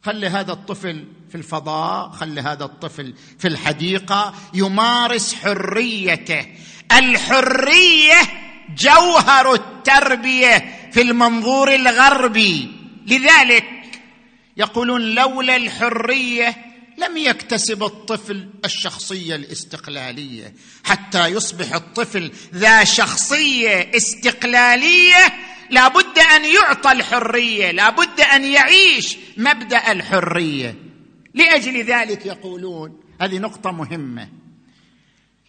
[0.03, 6.46] خلي هذا الطفل في الفضاء خلي هذا الطفل في الحديقة يمارس حريته.
[6.92, 8.16] الحرية
[8.79, 12.72] جوهر التربية في المنظور الغربي.
[13.07, 13.64] لذلك
[14.57, 16.57] يقولون لولا الحرية
[16.98, 20.55] لم يكتسب الطفل الشخصية الاستقلالية.
[20.85, 25.35] حتى يصبح الطفل ذا شخصية استقلالية
[25.70, 30.74] لابد أن يعطى الحرية لابد أن يعيش مبدأ الحرية.
[31.35, 34.39] لأجل ذلك يقولون هذه نقطة مهمة.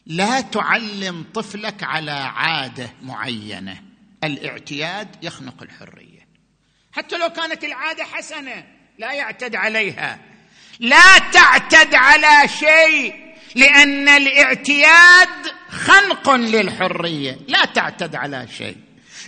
[0.06, 3.82] لا تعلم طفلك على عادة معينة.
[4.24, 6.28] الاعتياد يخنق الحرية.
[6.94, 8.64] حتى لو كانت العادة حسنة
[9.00, 10.20] لا يعتد عليها.
[10.80, 15.30] لا تعتد على شيء لأن الاعتياد
[15.70, 17.38] خنق للحرية.
[17.48, 18.78] لا تعتد على شيء.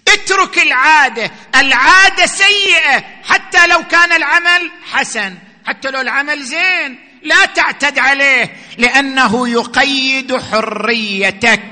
[0.07, 1.31] اترك العادة.
[1.55, 5.37] العادة سيئة حتى لو كان العمل حسن.
[5.65, 11.63] حتى لو العمل زين لا تعتد عليه لأنه يقيد حريتك.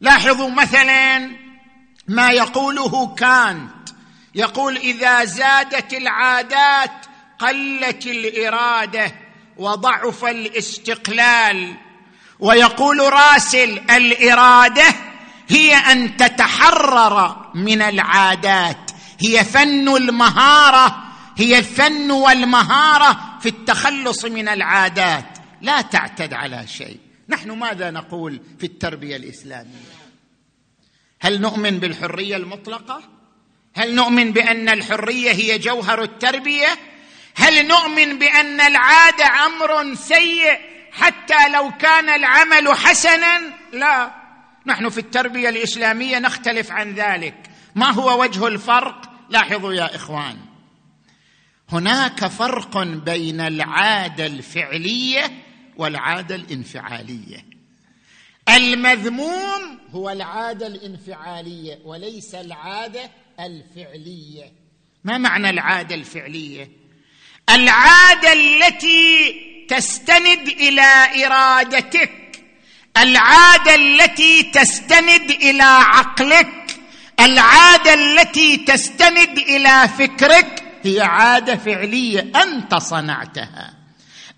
[0.00, 1.30] لاحظوا مثلا
[2.08, 3.88] ما يقوله كانت.
[4.34, 7.06] يقول إذا زادت العادات
[7.38, 9.14] قلت الإرادة
[9.56, 11.74] وضعف الاستقلال.
[12.40, 14.94] ويقول راسل الإرادة
[15.48, 18.90] هي أن تتحرر من العادات.
[19.20, 21.03] هي فن المهارة
[21.36, 25.38] هي الفن والمهارة في التخلص من العادات.
[25.60, 26.98] لا تعتد على شيء.
[27.28, 29.94] نحن ماذا نقول في التربية الإسلامية؟
[31.20, 33.02] هل نؤمن بالحرية المطلقة؟
[33.74, 36.68] هل نؤمن بأن الحرية هي جوهر التربية؟
[37.36, 40.58] هل نؤمن بأن العاده أمر سيء
[40.92, 43.40] حتى لو كان العمل حسنا؟
[43.72, 44.14] لا.
[44.66, 47.34] نحن في التربية الإسلامية نختلف عن ذلك.
[47.74, 50.53] ما هو وجه الفرق؟ لاحظوا يا إخوان.
[51.72, 55.32] هناك فرق بين العادة الفعلية
[55.76, 57.44] والعادة الانفعالية.
[58.48, 63.10] المذموم هو العادة الانفعالية وليس العادة
[63.40, 64.52] الفعلية.
[65.04, 66.70] ما معنى العادة الفعلية؟
[67.50, 69.34] العادة التي
[69.68, 72.44] تستند إلى إرادتك.
[72.96, 76.80] العادة التي تستند إلى عقلك.
[77.20, 80.63] العادة التي تستند إلى فكرك.
[80.86, 83.74] هي عاده فعلية أنت صنعتها.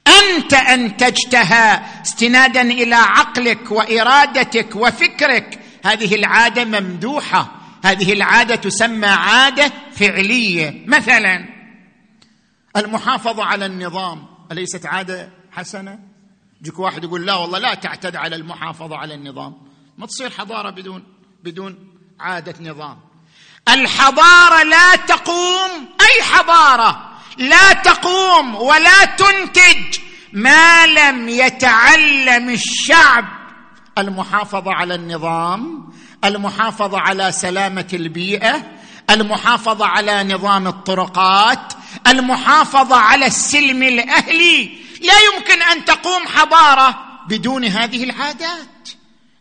[0.06, 5.60] أنت أنتجتها استنادا إلى عقلك وإرادتك وفكرك.
[5.84, 7.52] هذه العادة ممدوحة.
[7.84, 10.84] هذه العادة تسمى عادة فعلية.
[10.86, 11.48] مثلا
[12.76, 14.26] المحافظة على النظام.
[14.52, 15.98] أليست عادة حسنة؟
[16.60, 19.54] يجيك واحد يقول لا والله لا تعتد على المحافظة على النظام.
[19.98, 21.04] ما تصير حضارة بدون
[21.44, 23.05] بدون عادة نظام.
[23.68, 29.98] الحضارة لا تقوم أي حضارة؟ لا تقوم ولا تنتج
[30.32, 33.24] ما لم يتعلم الشعب.
[33.98, 35.92] المحافظة على النظام
[36.24, 38.62] المحافظة على سلامة البيئة
[39.10, 41.72] المحافظة على نظام الطرقات
[42.06, 44.78] المحافظة على السلم الأهلي.
[45.00, 46.98] لا يمكن أن تقوم حضارة
[47.28, 48.88] بدون هذه العادات.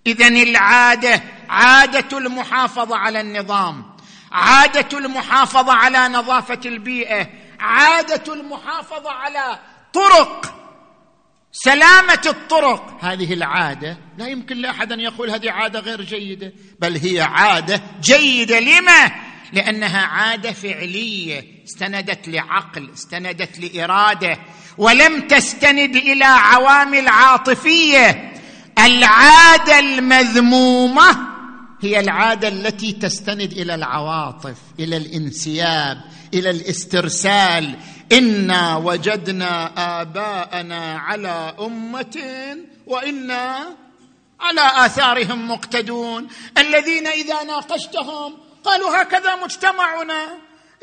[0.07, 3.94] اذا العادة عادة المحافظة على النظام.
[4.35, 7.29] عادة المحافظة على نظافة البيئة
[7.59, 9.59] عادة المحافظة على
[9.93, 10.55] طرق
[11.51, 12.97] سلامة الطرق.
[13.01, 18.59] هذه العادة لا يمكن لأحد أن يقول هذه عادة غير جيدة بل هي عادة جيدة.
[18.59, 19.11] لما؟
[19.53, 24.37] لأنها عادة فعلية استندت لعقل استندت لإرادة
[24.77, 28.33] ولم تستند إلى عوامل عاطفية.
[28.79, 31.34] العادة المذمومة
[31.85, 36.01] هي العادة التي تستند إلى العواطف إلى الانسياب
[36.33, 37.75] إلى الاسترسال.
[38.11, 39.71] إنا وجدنا
[40.01, 42.17] آباءنا على أمة
[42.87, 43.75] وإنا
[44.39, 46.27] على آثارهم مقتدون.
[46.57, 50.27] الذين إذا ناقشتهم قالوا هكذا مجتمعنا.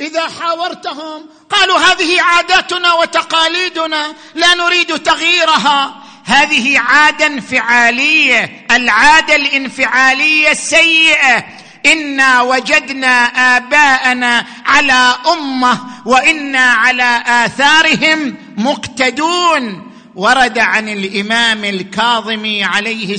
[0.00, 6.02] إذا حاورتهم قالوا هذه عاداتنا وتقاليدنا لا نريد تغييرها.
[6.24, 11.44] هذه عاده انفعاليه العادة الانفعالية السيئة.
[11.86, 13.24] إنا وجدنا
[13.56, 19.92] آباءنا على أمة وإنا على آثارهم مقتدون.
[20.14, 23.16] ورد عن الإمام الكاظم عليه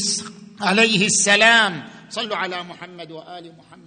[0.62, 3.83] عليه السلام صلوا على محمد وآل محمد.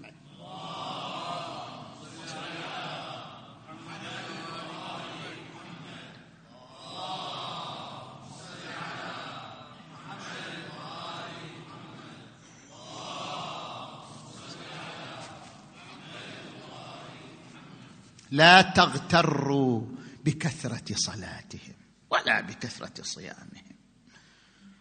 [18.30, 19.82] لا تغتروا
[20.24, 21.74] بكثرة صلاتهم
[22.10, 23.76] ولا بكثرة صيامهم.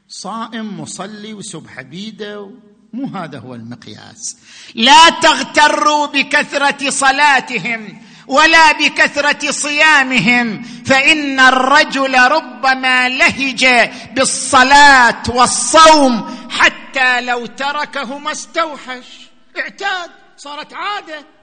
[0.08, 2.52] صائم مصلي وسبح بيده
[2.94, 4.38] مو هذا هو المقياس.
[4.76, 13.66] لا تغتروا بكثرة صلاتهم ولا بكثرة صيامهم فإن الرجل ربما لهج
[14.14, 19.30] بالصلاة والصوم حتى لو تركهما استوحش.
[19.58, 21.35] اعتاد صارت عادة.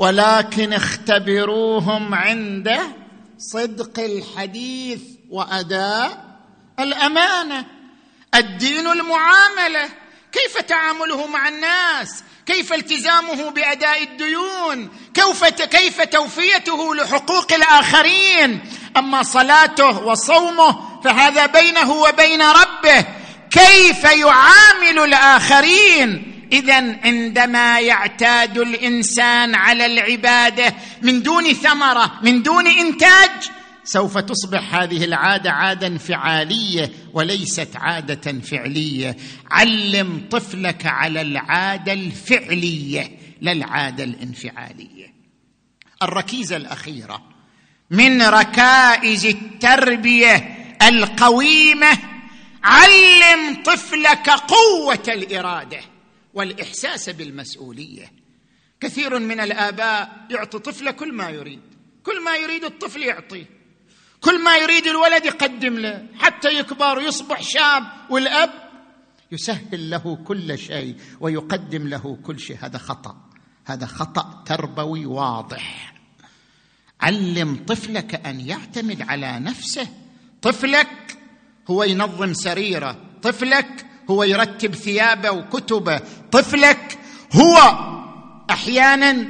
[0.00, 2.78] ولكن اختبروهم عند
[3.38, 6.24] صدق الحديث وأداء
[6.78, 7.66] الأمانة.
[8.34, 9.88] الدين المعاملة
[10.32, 18.60] كيف تعامله مع الناس؟ كيف التزامه بأداء الديون؟ كيف كيف توفيته لحقوق الآخرين؟
[18.96, 23.04] أما صلاته وصومه فهذا بينه وبين ربه.
[23.50, 33.30] كيف يعامل الآخرين؟ اذا عندما يعتاد الإنسان على العبادة من دون ثمرة من دون إنتاج
[33.84, 39.16] سوف تصبح هذه العادة عاده انفعاليه وليست عادة فعلية.
[39.50, 45.14] علم طفلك على العادة الفعلية لا العادة الانفعالية.
[46.02, 47.22] الركيزة الأخيرة
[47.90, 51.98] من ركائز التربية القويمة
[52.64, 55.80] علم طفلك قوة الإرادة.
[56.34, 58.12] والإحساس بالمسؤولية.
[58.80, 61.60] كثير من الآباء يعطي طفله كل ما يريد.
[62.04, 63.46] كل ما يريد الطفل يعطيه
[64.20, 66.06] كل ما يريد الولد يقدم له.
[66.18, 68.50] حتى يكبر ويصبح شاب والأب
[69.32, 72.56] يسهل له كل شيء ويقدم له كل شيء.
[72.60, 73.16] هذا خطأ.
[73.66, 75.94] هذا خطأ تربوي واضح.
[77.00, 79.88] علم طفلك أن يعتمد على نفسه.
[80.42, 81.18] طفلك
[81.70, 83.04] هو ينظم سريره.
[83.22, 86.00] طفلك هو يرتب ثيابه وكتبه.
[86.32, 86.98] طفلك
[87.32, 87.78] هو
[88.50, 89.26] أحيانا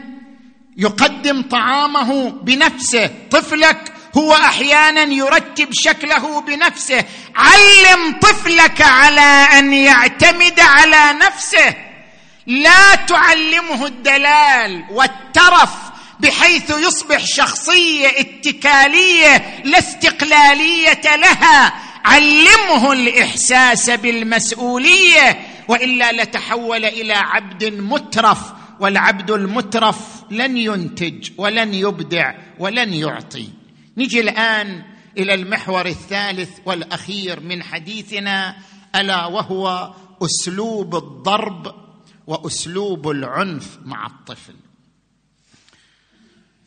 [0.76, 3.10] يقدم طعامه بنفسه.
[3.30, 7.04] طفلك هو أحيانا يرتب شكله بنفسه.
[7.36, 11.74] علم طفلك على أن يعتمد على نفسه.
[12.46, 15.70] لا تعلمه الدلال والترف
[16.20, 21.72] بحيث يصبح شخصية اتكالية لا استقلالية لها.
[22.04, 32.94] علمه الإحساس بالمسؤولية وإلا لتحول إلى عبد مترف والعبد المترف لن ينتج ولن يبدع ولن
[32.94, 33.48] يعطي.
[33.96, 34.82] نجي الآن
[35.18, 38.56] إلى المحور الثالث والأخير من حديثنا
[38.94, 41.74] ألا وهو أسلوب الضرب
[42.26, 44.54] وأسلوب العنف مع الطفل.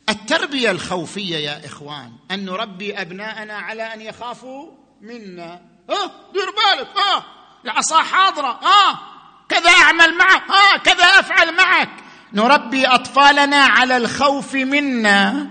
[0.08, 5.60] التربية الخوفية يا إخوان أن نربي أبناءنا على أن يخافوا؟ منا.
[5.90, 6.88] ها دير بالك.
[6.96, 7.24] ها
[7.64, 8.60] العصا حاضرة.
[8.62, 9.00] ها
[9.48, 10.42] كذا أعمل معك.
[10.50, 11.90] ها كذا أفعل معك.
[12.32, 15.50] نربي أطفالنا على الخوف منا.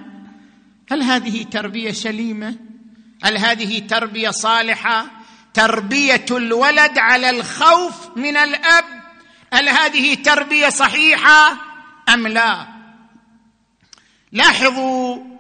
[0.91, 2.55] هل هذه تربية سليمة؟
[3.23, 5.05] هل هذه تربية صالحة؟
[5.53, 8.85] تربية الولد على الخوف من الأب.
[9.53, 11.57] هل هذه تربية صحيحة
[12.09, 12.67] أم لا؟
[14.31, 15.33] لاحظوا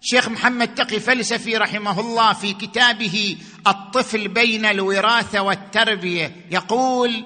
[0.00, 3.36] شيخ محمد تقي فلسفي رحمه الله في كتابه
[3.66, 6.46] الطفل بين الوراثة والتربية.
[6.50, 7.24] يقول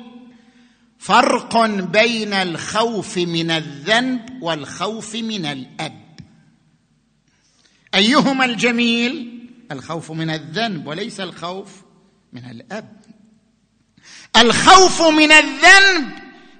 [0.99, 6.09] فرق بين الخوف من الذنب والخوف من الأب.
[7.95, 9.39] أيهما الجميل؟
[9.72, 11.68] الخوف من الذنب وليس الخوف
[12.32, 12.99] من الأب.
[14.36, 16.11] الخوف من الذنب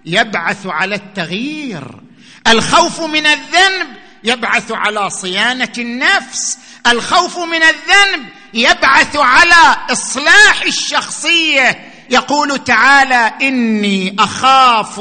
[0.07, 2.01] يبعث على التغيير.
[2.47, 3.89] الخوف من الذنب
[4.25, 6.59] يبعث على صيانة النفس.
[6.87, 11.93] الخوف من الذنب يبعث على إصلاح الشخصية.
[12.11, 15.01] يقول تعالى إني أخاف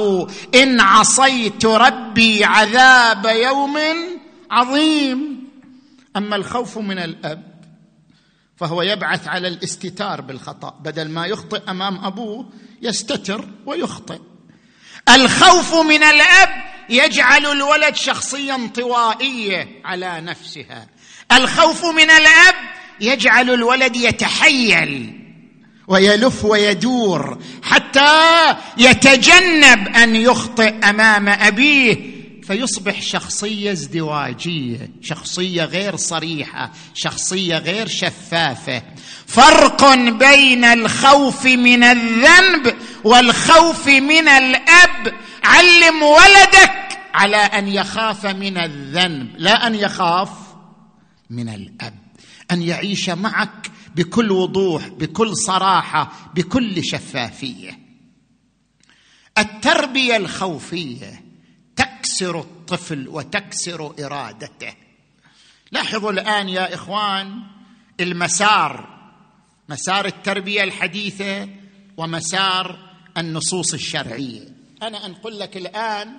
[0.56, 3.78] إن عصيت ربي عذاب يوم
[4.52, 5.50] عظيم.
[6.18, 7.58] أما الخوف من الأب
[8.58, 12.50] فهو يبعث على الاستتار بالخطأ بدل ما يخطئ أمام أبوه
[12.82, 14.20] يستتر ويخطئ.
[15.10, 16.50] الخوف من الأب
[16.89, 20.88] يجعل الولد شخصيه انطوائيه على نفسها.
[21.32, 22.56] الخوف من الأب
[23.02, 25.14] يجعل الولد يتحيل
[25.88, 32.18] ويلف ويدور حتى يتجنب أن يخطئ أمام أبيه
[32.48, 38.84] فيصبح شخصية ازدواجية شخصية غير صريحة شخصية غير شفافة.
[39.28, 45.14] فرق بين الخوف من الذنب والخوف من الأب.
[45.43, 50.30] علم ولدك على أن يخاف من الذنب لا أن يخاف
[51.30, 52.07] من الأب.
[52.52, 57.80] أن يعيش معك بكل وضوح بكل صراحة بكل شفافية.
[59.38, 61.24] التربية الخوفية
[61.76, 64.74] تكسر الطفل وتكسر إرادته.
[65.72, 67.41] لاحظوا الآن يا إخوان
[68.00, 68.98] المسار
[69.70, 71.50] مسار التربية الحديثة
[71.98, 72.80] ومسار
[73.18, 74.41] النصوص الشرعية.
[74.84, 76.14] أنا أنقل لك الآن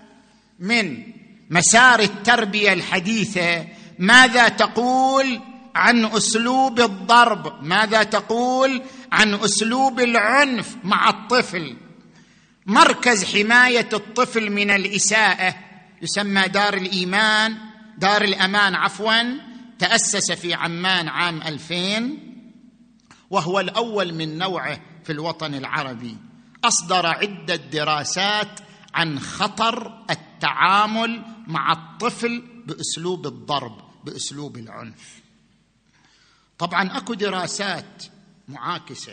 [0.59, 1.03] من
[1.51, 3.67] مسار التربية الحديثة
[3.99, 5.41] ماذا تقول
[5.79, 7.65] عن أسلوب الضرب.
[7.65, 11.77] ماذا تقول؟ عن أسلوب العنف مع الطفل.
[12.67, 15.55] مركز حماية الطفل من الإساءة
[16.03, 17.57] يسمى دار الإيمان
[17.99, 19.23] دار الأمان عفوا
[19.79, 22.19] تأسس في عمان عام 2000
[23.31, 26.17] وهو الأول من نوعه في الوطن العربي.
[26.65, 28.61] أصدر عدة دراسات
[28.95, 35.28] عن خطر التعامل مع الطفل بأسلوب الضرب بأسلوب العنف.
[36.59, 38.05] طبعا أكو دراسات
[38.49, 39.13] معاكسة.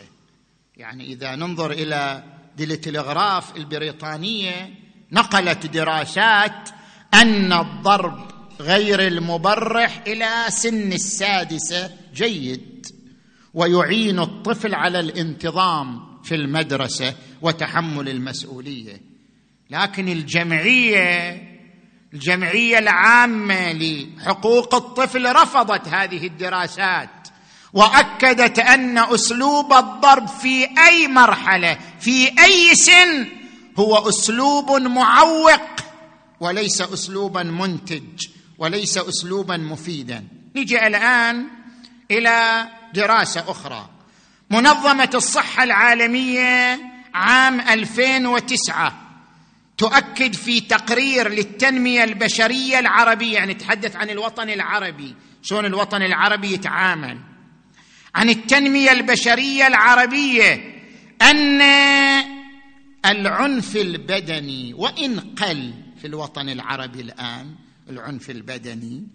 [0.76, 2.24] يعني إذا ننظر إلى
[2.56, 4.70] دي التلغراف البريطانية
[5.12, 6.68] نقلت دراسات
[7.14, 8.30] أن الضرب
[8.60, 12.86] غير المبرح إلى سن السادسة جيد
[13.54, 19.00] ويعين الطفل على الانتظام في المدرسة وتحمل المسؤولية.
[19.70, 21.42] لكن الجمعية
[22.14, 27.10] الجمعية العامة لحقوق الطفل رفضت هذه الدراسات.
[27.72, 33.26] وأكدت أن أسلوب الضرب في أي مرحلة في أي سن
[33.78, 35.60] هو أسلوب معوق
[36.40, 38.26] وليس اسلوبا منتج
[38.58, 40.24] وليس اسلوبا مفيدا.
[40.56, 41.46] نجي الآن
[42.10, 43.88] إلى دراسة أخرى.
[44.50, 46.80] منظمة الصحة العالمية
[47.14, 48.92] عام 2009
[49.78, 57.18] تؤكد في تقرير للتنمية البشرية العربية يعني تحدث عن الوطن العربي شلون الوطن العربي يتعامل.
[58.16, 60.74] عن التنمية البشرية العربية
[61.22, 61.60] أن
[63.06, 67.54] العنف البدني وإن قل في الوطن العربي الآن
[67.90, 69.06] العنف البدني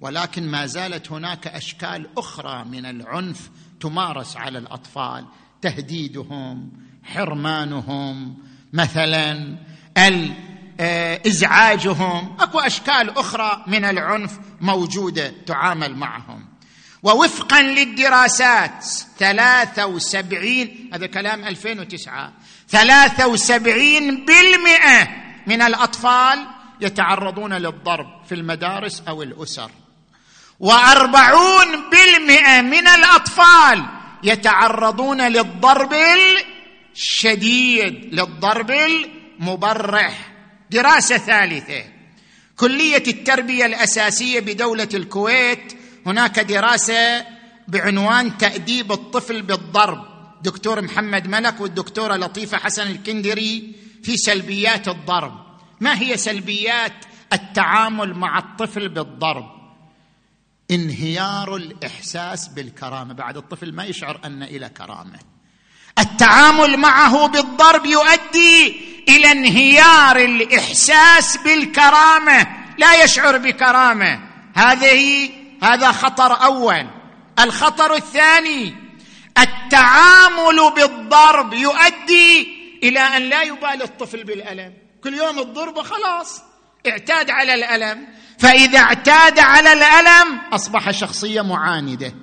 [0.00, 3.50] ولكن ما زالت هناك أشكال أخرى من العنف
[3.80, 5.24] تمارس على الأطفال
[5.62, 8.36] تهديدهم حرمانهم
[8.72, 9.58] مثلا
[11.26, 12.36] إزعاجهم.
[12.40, 16.47] أكو أشكال أخرى من العنف موجودة تعامل معهم.
[17.02, 18.84] ووفقا للدراسات.
[19.18, 22.32] ثلاثة وسبعين هذا كلام 2009
[22.68, 25.08] ثلاثة وسبعين بالمئة
[25.46, 26.46] من الأطفال
[26.80, 29.70] يتعرضون للضرب في المدارس أو الأسر.
[30.60, 33.86] وأربعون بالمئة من الأطفال
[34.22, 35.94] يتعرضون للضرب
[36.94, 40.32] الشديد للضرب المبرح.
[40.70, 41.84] دراسة ثالثة
[42.56, 47.26] كلية التربية الأساسية بدولة الكويت هناك دراسة
[47.68, 50.04] بعنوان تأديب الطفل بالضرب.
[50.42, 55.34] دكتور محمد ملك والدكتورة لطيفة حسن الكندري في سلبيات الضرب.
[55.80, 56.92] ما هي سلبيات
[57.32, 59.58] التعامل مع الطفل بالضرب؟
[60.70, 63.14] انهيار الإحساس بالكرامة.
[63.14, 65.18] بعد الطفل ما يشعر أن إلى كرامة.
[65.98, 72.46] التعامل معه بالضرب يؤدي إلى انهيار الإحساس بالكرامة.
[72.78, 74.20] لا يشعر بكرامة.
[74.54, 75.30] هذه
[75.62, 76.86] هذا خطر أول.
[77.40, 78.74] الخطر الثاني
[79.38, 84.72] التعامل بالضرب يؤدي إلى أن لا يبالي الطفل بالألم.
[85.04, 86.42] كل يوم الضرب خلاص
[86.86, 88.06] اعتاد على الألم.
[88.38, 92.14] فإذا اعتاد على الألم أصبح شخصية معاندة.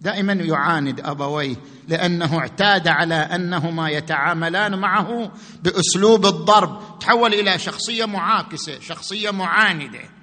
[0.00, 1.56] دائما يعاند أبويه
[1.88, 6.98] لأنه اعتاد على أنهما يتعاملان معه بأسلوب الضرب.
[6.98, 10.15] تحول إلى شخصية معاكسة شخصية معاندة.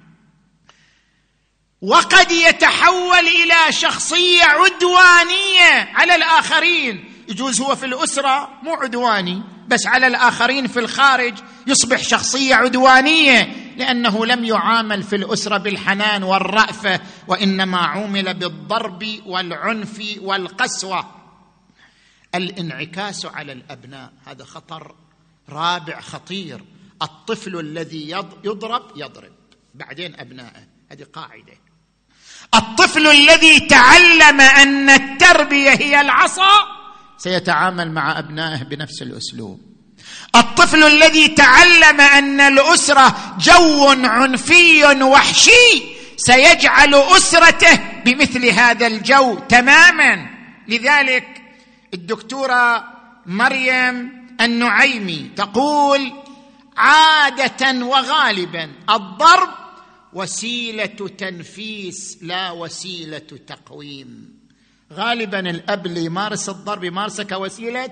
[1.84, 7.14] وقد يتحول إلى شخصية عدوانية على الآخرين.
[7.28, 13.42] يجوز هو في الأسرة مو عدواني بس على الآخرين في الخارج يصبح شخصية عدوانية
[13.76, 21.10] لأنه لم يعامل في الأسرة بالحنان والرأفة وإنما عومل بالضرب والعنف والقسوة.
[22.34, 24.94] الانعكاس على الأبناء هذا خطر
[25.48, 26.64] رابع خطير.
[27.02, 28.10] الطفل الذي
[28.44, 29.32] يضرب يضرب.
[29.74, 30.68] بعدين أبنائه.
[30.90, 31.63] هذه قاعدة.
[32.54, 36.50] الطفل الذي تعلم أن التربية هي العصا
[37.18, 39.60] سيتعامل مع أبنائه بنفس الأسلوب.
[40.36, 45.82] الطفل الذي تعلم أن الأسرة جو عنفي وحشي
[46.16, 50.26] سيجعل أسرته بمثل هذا الجو تماما.
[50.68, 51.42] لذلك
[51.94, 52.84] الدكتورة
[53.26, 56.12] مريم النعيمي تقول
[56.76, 59.63] عادة وغالبا الضرب
[60.14, 60.86] وسيلة
[61.18, 64.34] تنفيس لا وسيلة تقويم.
[64.92, 67.90] غالبا الأب اللي يمارس الضرب يمارسه كوسيلة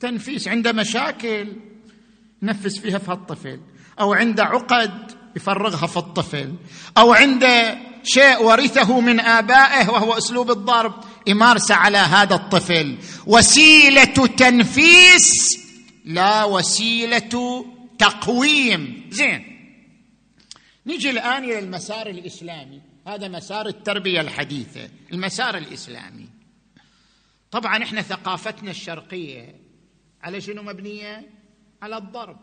[0.00, 1.52] تنفيس عنده مشاكل
[2.42, 3.60] ينفس فيها في الطفل
[4.00, 6.54] أو عنده عقد يفرغها في الطفل.
[6.98, 10.94] أو عنده شيء ورثه من آبائه وهو أسلوب الضرب
[11.26, 12.96] يمارسه على هذا الطفل.
[13.26, 15.58] وسيلة تنفيس
[16.04, 17.64] لا وسيلة
[17.98, 19.08] تقويم.
[19.10, 19.49] زين.
[20.86, 22.80] نجي الآن إلى المسار الإسلامي.
[23.06, 26.28] هذا مسار التربية الحديثة المسار الإسلامي.
[27.50, 29.54] طبعا إحنا ثقافتنا الشرقية
[30.22, 31.30] على شنو مبنية؟
[31.82, 32.36] على الضرب.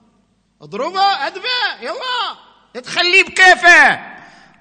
[0.61, 2.81] اضربه ادفه يلا.
[2.83, 3.99] تخليه بكيفه.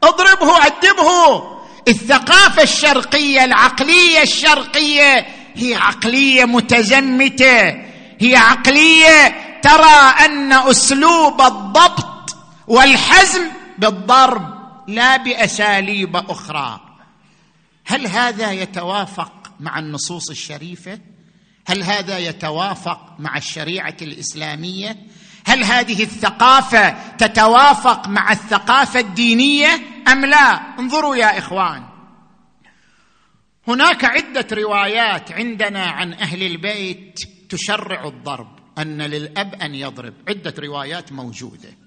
[0.03, 1.57] اضربه أدبه.
[1.89, 7.69] الثقافة الشرقية العقلية الشرقية هي عقلية متزمتة.
[8.21, 14.57] هي عقلية ترى أن أسلوب الضبط والحزم بالضرب
[14.89, 16.81] لا بأساليب أخرى.
[17.87, 21.01] هل هذا يتوافق مع النصوص الشريفة؟
[21.67, 24.97] هل هذا يتوافق مع الشريعة الإسلامية؟
[25.47, 31.83] هل هذه الثقافة تتوافق مع الثقافة الدينية أم لا؟ انظروا يا إخوان.
[33.69, 40.15] هناك عدة روايات عندنا عن أهل البيت تشرع الضرب أن للأب أن يضرب.
[40.29, 41.86] عدة روايات موجودة.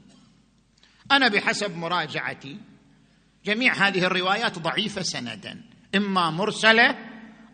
[1.11, 2.57] أنا بحسب مراجعتي
[3.45, 5.61] جميع هذه الروايات ضعيفة سندا
[5.95, 6.95] إما مرسلة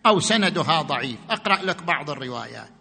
[0.05, 1.17] أو سندها ضعيف.
[1.29, 2.71] أقرأ لك بعض الروايات.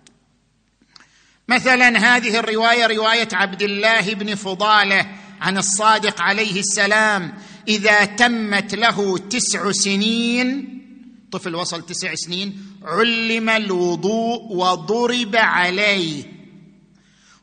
[1.48, 5.06] مثلا هذه الرواية رواية عبد الله بن فضالة
[5.40, 7.34] عن الصادق عليه السلام
[7.68, 10.70] إذا تمت له تسع سنين
[11.32, 16.33] طفل وصل تسع سنين علم الوضوء وضرب عليه.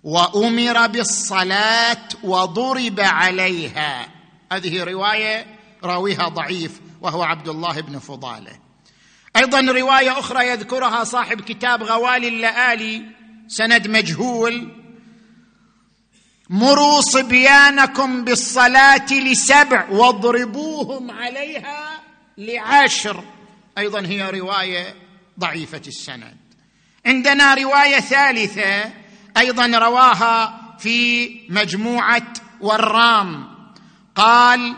[0.03, 4.07] وأمر بالصلاة وضرب عليها.
[4.51, 5.45] هذه رواية
[5.83, 8.59] راويها ضعيف وهو عبد الله بن فضالة.
[9.35, 13.05] أيضا رواية أخرى يذكرها صاحب كتاب غوالي اللآلي
[13.47, 14.77] سند مجهول.
[16.49, 21.99] مروا صبيانكم بالصلاة لسبع واضربوهم عليها
[22.37, 23.23] لعشر.
[23.77, 24.95] أيضا هي رواية
[25.39, 26.37] ضعيفة السند.
[27.05, 29.00] عندنا رواية ثالثة
[29.37, 33.47] أيضا رواها في مجموعة والرام
[34.15, 34.75] قال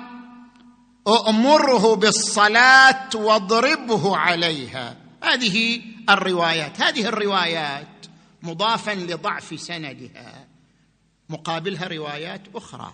[1.28, 4.96] امره بالصلاة واضربه عليها.
[5.24, 7.88] هذه الروايات هذه الروايات
[8.44, 10.48] مضافا لضعف سندها
[11.30, 12.94] مقابلها روايات أخرى.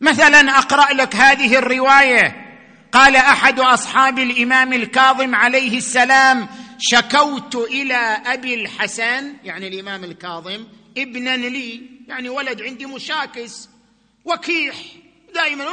[0.00, 2.44] مثلا أقرأ لك هذه الرواية.
[2.92, 6.48] قال أحد أصحاب الإمام الكاظم عليه السلام
[6.78, 7.94] شكوت إلى
[8.26, 10.66] أبي الحسن يعني الإمام الكاظم
[10.98, 13.68] ابنا لي يعني ولد عندي مشاكس
[14.24, 14.76] وكيح
[15.34, 15.64] دائما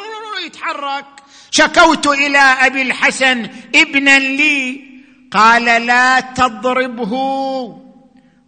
[0.46, 1.06] يتحرك.
[1.52, 4.82] شكوت إلى أبي الحسن ابنا لي
[5.32, 7.14] قال لا تضربه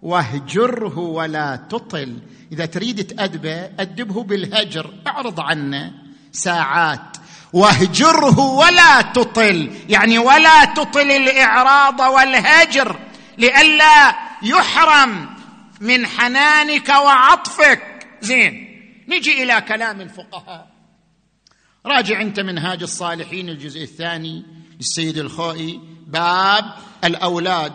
[0.01, 2.19] واهجره ولا تطل.
[2.51, 5.93] إذا تريد تأدبه أدبه بالهجر أعرض عنه.
[6.31, 7.16] ساعات
[7.53, 9.71] واهجره ولا تطل.
[9.89, 12.99] يعني ولا تطل الإعراض والهجر
[13.37, 15.29] لئلا يحرم
[15.81, 18.07] من حنانك وعطفك.
[18.21, 18.67] زين
[19.07, 20.67] نجي إلى كلام الفقهاء.
[21.85, 24.45] راجع أنت منهاج الصالحين الجزء الثاني
[24.79, 26.73] للسيد الخوئي باب
[27.03, 27.73] الأولاد.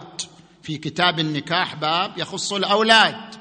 [0.63, 3.35] في كتاب النكاح باب يخص الأولاد.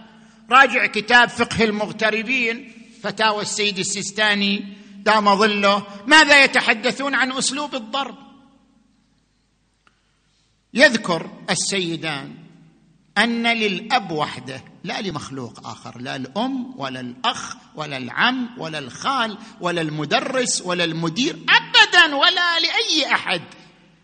[0.51, 2.71] راجع كتاب فقه المغتربين
[3.03, 8.16] فتاوى السيد السيستاني دام ظله ماذا يتحدثون عن أسلوب الضرب؟
[10.74, 12.36] يذكر السيدان
[13.18, 19.82] أن للأب وحده لا لمخلوق آخر لا الأم ولا الأخ ولا العم ولا الخال ولا
[19.82, 23.41] المدرس ولا المدير ابدا ولا لأي أحد.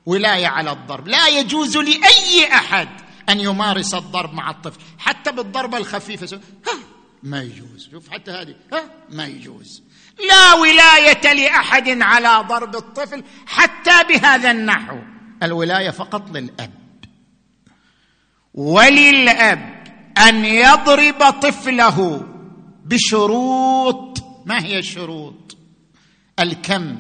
[0.06, 2.90] ولاية على الضرب لا يجوز لأي أحد
[3.30, 6.80] أن يمارس الضرب مع الطفل حتى بالضربة الخفيفة ها
[7.24, 9.84] ما يجوز شوف حتى هذه ها ما يجوز.
[10.20, 15.00] لا ولاية لأحد على ضرب الطفل حتى بهذا النحو.
[15.44, 16.74] الولاية فقط للأب.
[18.54, 19.84] وللأب
[20.18, 22.28] أن يضرب طفله
[22.86, 24.24] بشروط.
[24.46, 25.58] ما هي الشروط؟
[26.40, 27.00] الكم.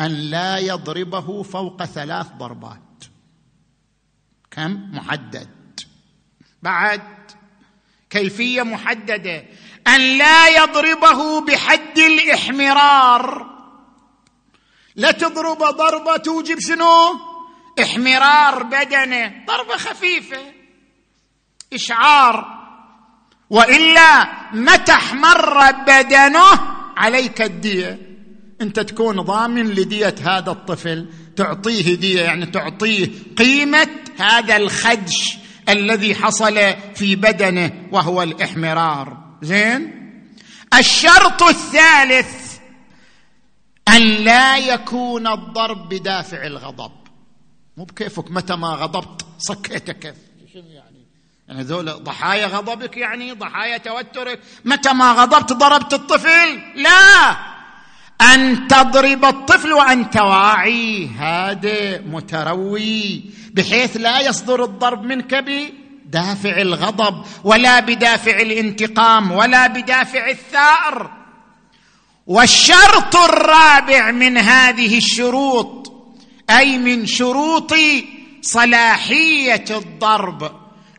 [0.00, 3.04] أن لا يضربه فوق ثلاث ضربات.
[4.50, 5.80] كم؟ محدد.
[6.62, 7.02] بعد.
[8.10, 9.44] كيفية محددة.
[9.88, 13.46] أن لا يضربه بحد الإحمرار.
[14.96, 17.20] لا تضرب ضربة توجب شنو؟
[17.82, 19.32] إحمرار بدنه.
[19.46, 20.52] ضربة خفيفة.
[21.72, 22.62] إشعار.
[23.50, 26.46] وإلا متى احمر بدنه
[26.96, 27.98] عليك الدية.
[28.60, 31.08] أنت تكون ضامن لدية هذا الطفل.
[31.36, 35.36] تعطيه دية يعني تعطيه قيمة هذا الخدش
[35.68, 39.21] الذي حصل في بدنه وهو الإحمرار.
[39.42, 40.02] زين؟
[40.78, 42.58] الشرط الثالث
[43.88, 46.92] أن لا يكون الضرب بدافع الغضب.
[47.76, 50.14] مو بكيفك متى ما غضبت صكيتك
[50.52, 51.06] شنو يعني؟
[51.48, 54.40] يعني هذول ضحايا غضبك يعني؟ ضحايا توترك.
[54.64, 57.36] متى ما غضبت ضربت الطفل؟ لا!
[58.20, 65.34] أن تضرب الطفل وأنت واعي هادئ متروي بحيث لا يصدر الضرب منك
[66.12, 71.10] بدافع الغضب ولا بدافع الانتقام ولا بدافع الثأر.
[72.26, 75.92] والشرط الرابع من هذه الشروط
[76.50, 77.74] أي من شروط
[78.42, 80.52] صلاحية الضرب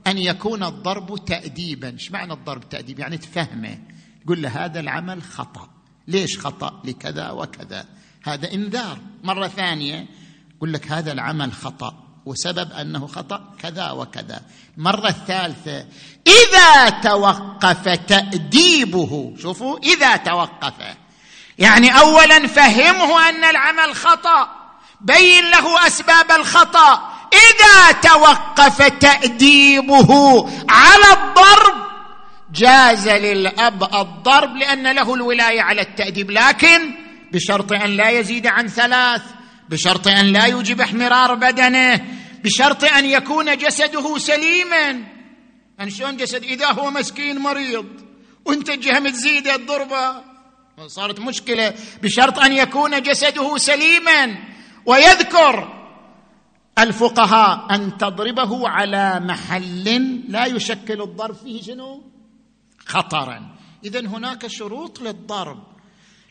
[0.08, 1.90] أن يكون الضرب تاديبا.
[1.90, 3.78] إيش معنى الضرب تأديب؟ يعني تفهمه.
[4.26, 5.70] تقول له هذا العمل خطأ.
[6.08, 7.86] ليش خطأ؟ لكذا وكذا.
[8.24, 8.98] هذا إنذار.
[9.24, 10.08] مرة ثانية
[10.56, 12.03] يقول لك هذا العمل خطأ.
[12.26, 14.42] وسبب أنه خطأ كذا وكذا.
[14.78, 15.86] المرة الثالثة
[16.28, 20.74] إذا توقف تأديبه شوفوا إذا توقف.
[21.60, 24.50] يعني اولا فهمه أن العمل خطأ
[25.02, 27.14] بين له أسباب الخطأ.
[27.34, 30.12] إذا توقف تأديبه
[30.70, 31.84] على الضرب
[32.54, 36.32] جاز للأب الضرب لأن له الولاية على التأديب.
[36.32, 36.96] لكن
[37.32, 39.22] بشرط أن لا يزيد عن ثلاث
[39.74, 42.06] بشرط أن لا يوجب احمرار بدنه
[42.44, 45.04] بشرط أن يكون جسده سليما.
[45.80, 47.86] يعني شلون جسد؟ إذا هو مسكين مريض
[48.46, 50.24] وانت جهه تزيد الضربة.
[50.88, 51.74] صارت مشكلة.
[52.04, 54.38] بشرط أن يكون جسده سليما.
[54.86, 55.84] ويذكر
[56.80, 62.04] الفقهاء أن تضربه على محل لا يشكل الضرب فيه شنو؟
[62.86, 63.56] خطرا.
[63.84, 65.73] اذا هناك شروط للضرب.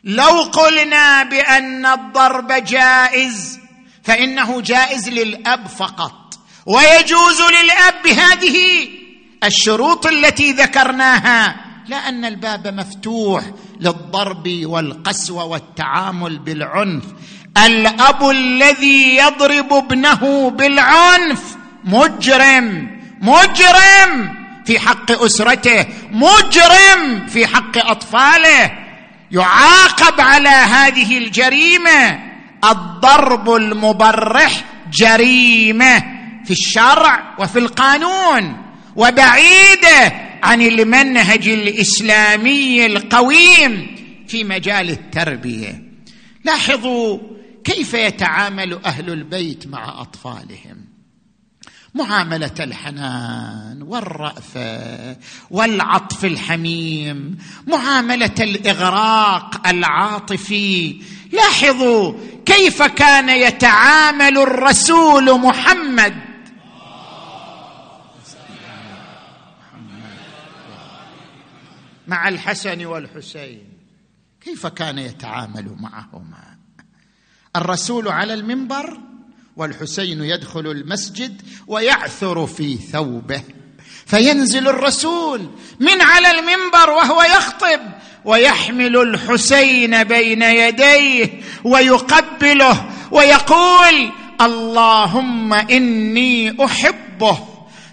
[0.05, 3.59] لو قلنا بأن الضرب جائز
[4.05, 6.39] فإنه جائز للأب فقط.
[6.67, 8.89] ويجوز للأب بهذه
[9.45, 13.45] الشروط التي ذكرناها لا ان الباب مفتوح
[13.81, 17.05] للضرب والقسوه والتعامل بالعنف.
[17.67, 22.91] الأب الذي يضرب ابنه بالعنف مجرم
[23.21, 28.82] مجرم في حق أسرته مجرم في حق أطفاله.
[29.33, 32.33] يعاقب على هذه الجريمة
[32.65, 35.99] الضرب المبرح جريمة
[36.45, 38.57] في الشرع وفي القانون
[38.97, 40.13] وبعيدة
[40.43, 43.97] عن المنهج الإسلامي القويم
[44.29, 45.83] في مجال التربية.
[46.45, 47.19] لاحظوا
[47.65, 50.92] كيف يتعامل أهل البيت مع أطفالهم.
[51.95, 55.17] معاملة الحنان والرأفة
[55.51, 61.03] والعطف الحميم معاملة الإغراق العاطفي.
[61.33, 62.15] لاحظوا
[62.47, 66.15] كيف كان يتعامل الرسول محمد.
[72.07, 73.69] مع الحسن والحسين.
[74.41, 76.57] كيف كان يتعامل معهما؟
[77.57, 79.12] الرسول على المنبر
[79.57, 83.43] والحسين يدخل المسجد ويعثر في ثوبه
[84.07, 85.51] فينزل الرسول
[85.81, 87.81] من على المنبر وهو يخطب
[88.25, 97.39] ويحمل الحسين بين يديه ويقبله ويقول اللهم إني أحبه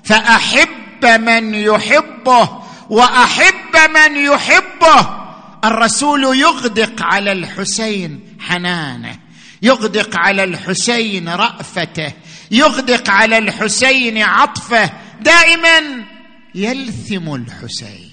[0.03, 2.49] فأحب من يحبه
[2.89, 5.19] وأحب من يحبه.
[5.65, 9.18] الرسول يغدق على الحسين حنانه
[9.61, 12.13] يغدق على الحسين رأفته
[12.51, 14.91] يغدق على الحسين عطفه.
[15.21, 16.05] دائما
[16.55, 18.09] يلثم الحسين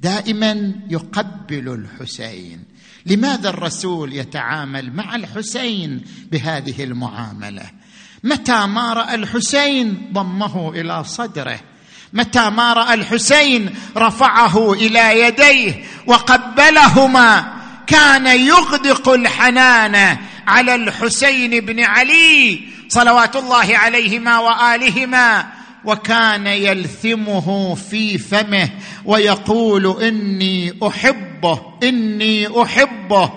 [0.00, 2.64] دائما يقبل الحسين.
[3.06, 7.70] لماذا الرسول يتعامل مع الحسين بهذه المعاملة؟
[8.24, 11.60] متى ما رأى الحسين ضمه إلى صدره.
[12.12, 17.56] متى ما رأى الحسين رفعه إلى يديه وقبلهما.
[17.86, 25.46] كان يغدق الحنان على الحسين بن علي صلوات الله عليهما والهما
[25.84, 28.70] وكان يلثمه في فمه
[29.04, 33.32] ويقول إني أحبه إني أحبه.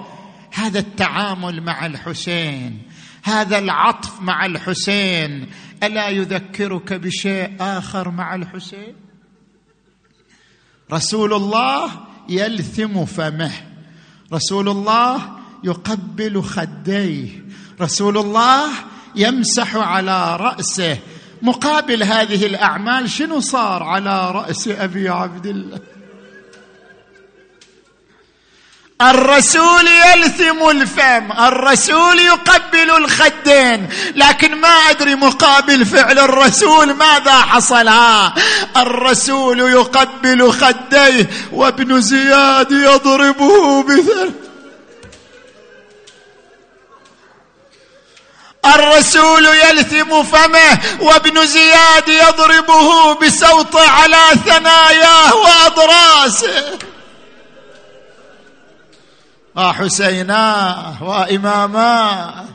[0.53, 2.82] هذا التعامل مع الحسين
[3.24, 5.47] هذا العطف مع الحسين.
[5.84, 8.95] ألا يذكرك بشيء آخر مع الحسين؟
[10.93, 11.91] رسول الله
[12.30, 13.51] يلثم فمه.
[14.34, 17.28] رسول الله يقبل خديه.
[17.82, 18.68] رسول الله
[19.16, 20.97] يمسح على رأسه.
[21.41, 25.80] مقابل هذه الأعمال شنو صار على رأس أبي عبد الله؟
[29.01, 33.89] الرسول يلثم الفم الرسول يقبل الخدين.
[34.16, 37.88] لكن ما أدري مقابل فعل الرسول ماذا حصل.
[37.88, 38.34] ها
[38.78, 44.49] الرسول يقبل خديه وابن زياد يضربه بثلث.
[48.66, 56.80] الرسول يلثم فمه وابن زياد يضربه بسوط على ثناياه وأضراسه.
[59.55, 62.45] وحسيناه وإماماه.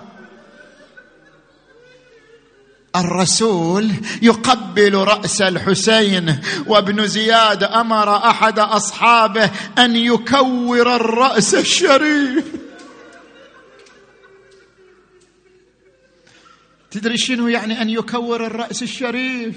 [2.97, 3.93] الرسول
[4.23, 12.45] يقبل رأس الحسين وابن زياد أمر أحد أصحابه أن يكور الرأس الشريف.
[16.95, 19.55] تدري شنو يعني أن يكور الرأس الشريف؟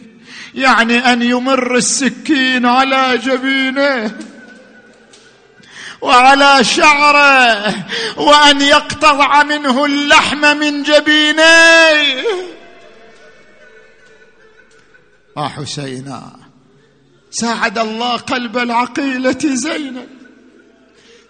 [0.55, 4.17] يعني أن يمر السكين على جبينه
[6.01, 7.75] وعلى شعره
[8.17, 12.23] وأن يقطع منه اللحم من جبينيه
[15.37, 16.39] آه حسينا
[17.31, 20.07] ساعد الله قلب العقيلة زينب.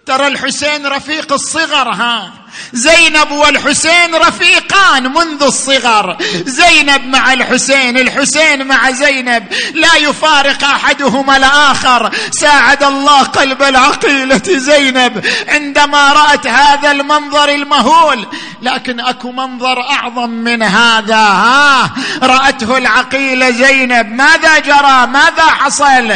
[0.06, 2.32] ترى الحسين رفيق الصغر ها؟
[2.72, 6.16] زينب والحسين رفيقان منذ الصغر.
[6.44, 9.46] زينب مع الحسين الحسين مع زينب.
[9.74, 12.10] لا يفارق أحدهما الآخر.
[12.30, 18.26] ساعد الله قلب العقيلة زينب عندما رأت هذا المنظر المهول.
[18.62, 21.16] لكن أكو منظر أعظم من هذا.
[21.16, 21.90] ها
[22.22, 24.12] رأته العقيلة زينب.
[24.12, 26.08] ماذا جرى؟ ماذا حصل؟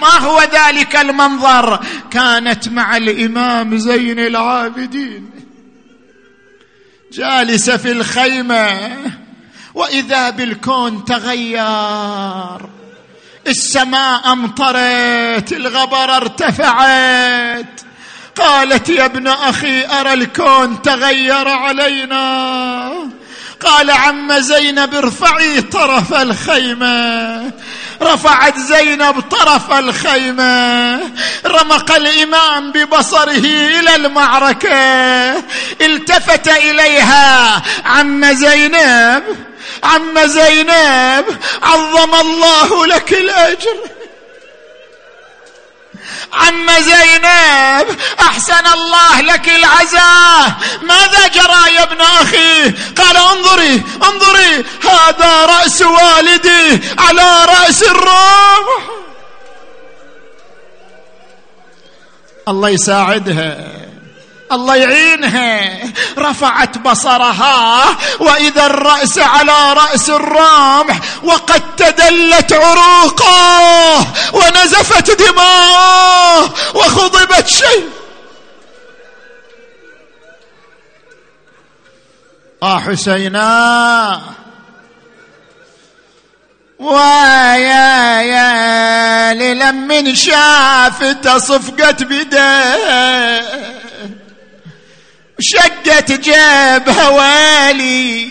[0.00, 1.80] ما هو ذلك المنظر؟
[2.10, 5.39] كانت مع الإمام زين العابدين.
[7.12, 8.96] جالسه في الخيمة
[9.74, 12.60] وإذا بالكون تغير
[13.46, 17.80] السماء امطرت الغبر ارتفعت.
[18.36, 22.92] قالت يا ابن أخي أرى الكون تغير علينا.
[23.66, 27.52] قال عم زينب ارفعي طرف الخيمة.
[28.02, 31.00] رفعت زينب طرف الخيمة.
[31.46, 33.46] رمق الإمام ببصره
[33.78, 34.78] إلى المعركة.
[35.80, 39.22] التفت إليها عم زينب.
[39.84, 41.24] عم زينب
[41.62, 43.99] عظم الله لك الأجر.
[46.32, 50.52] عم زينب أحسن الله لك العزاء.
[50.82, 58.82] ماذا جرى يا ابن أخي؟ قال انظري انظري هذا رأس والدي على رأس الرمح
[62.48, 63.89] الله يساعدها.
[64.52, 65.78] الله يعينها.
[66.18, 67.84] رفعت بصرها
[68.20, 77.88] وإذا الرأس على رأس الرمح وقد تدلت عروقه ونزفت دماءه وخضبت شيء.
[82.62, 84.20] آه حسينا.
[86.78, 93.79] ويا يا لمن شافت صفقت بديه
[95.40, 98.28] شقت جيبها ويلي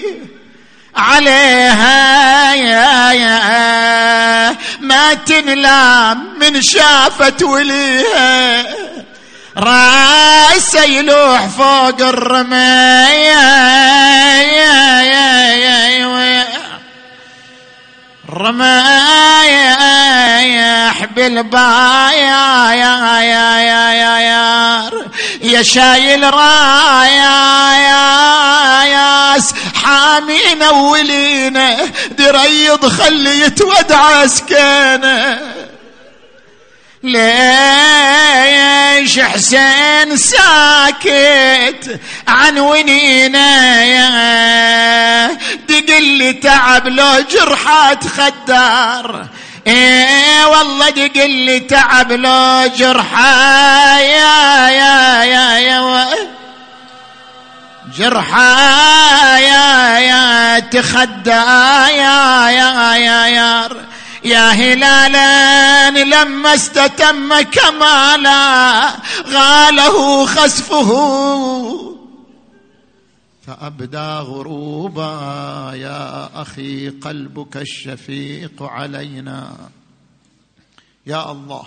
[0.96, 4.56] عليها يا يا.
[4.80, 8.64] ما تنلام من شافت وليها.
[9.58, 13.40] رأس يلوح فوق الرماية
[14.42, 16.49] يا يا يا يا.
[20.92, 24.92] حبل بايا يا يا يا يا يا
[25.42, 31.78] يا شايل رايا يا ياس حامين اولينا
[32.12, 35.40] دريض خلي يتودع سكينة.
[37.04, 37.20] ليش
[39.20, 45.38] حسين ساكت عن ونينا يا؟
[45.70, 49.26] دقل تعب لو جرحات خدار.
[49.68, 56.08] إيه والله دقل تعب لو جرحا يا يا يا يا
[57.98, 63.89] جرحا يا يا تخدى يا يا يا يا يا.
[64.26, 68.90] هلالا لما استتم كمالا
[69.28, 70.90] غاله خسفه.
[73.48, 79.70] فأبدى غروبا يا أخي قلبك الشفيق علينا.
[81.08, 81.64] يا الله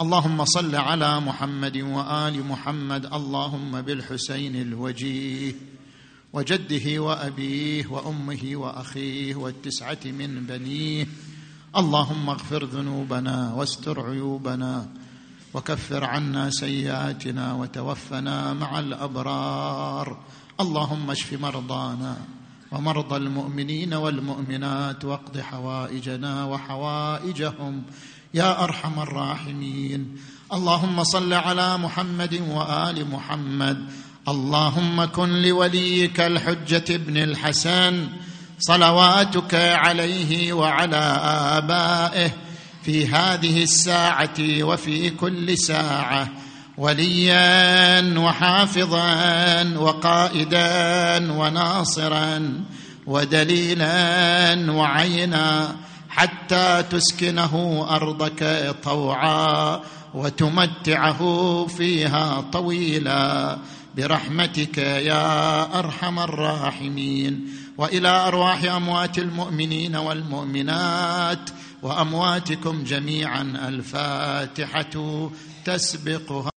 [0.00, 5.71] اللهم صل على محمد وآل محمد اللهم بالحسين الوجيه.
[6.32, 11.06] وجده وأبيه وأمه وأخيه والتسعة من بنيه.
[11.76, 14.88] اللهم اغفر ذنوبنا واستر عيوبنا
[15.54, 20.18] وكفر عنا سيئاتنا وتوفنا مع الأبرار.
[20.60, 22.16] اللهم اشف مرضانا
[22.72, 27.82] ومرضى المؤمنين والمؤمنات واقض حوائجنا وحوائجهم
[28.34, 30.16] يا أرحم الراحمين.
[30.52, 33.90] اللهم صل على محمد وآل محمد
[34.28, 38.08] اللهم كن لوليك الحجة ابن الحسن
[38.58, 41.20] صلواتك عليه وعلى
[41.56, 42.30] آبائه
[42.82, 46.28] في هذه الساعة وفي كل ساعة
[46.78, 52.62] وليا وحافظا وقائدا وناصرا
[53.06, 55.76] ودليلا وعينا
[56.08, 59.80] حتى تسكنه أرضك طوعا
[60.14, 63.58] وتمتعه فيها طويلا.
[63.96, 67.48] برحمتك يا أرحم الراحمين.
[67.78, 71.50] وإلى أرواح أموات المؤمنين والمؤمنات
[71.82, 75.30] وأمواتكم جميعا الفاتحة
[75.64, 76.50] تسبقها.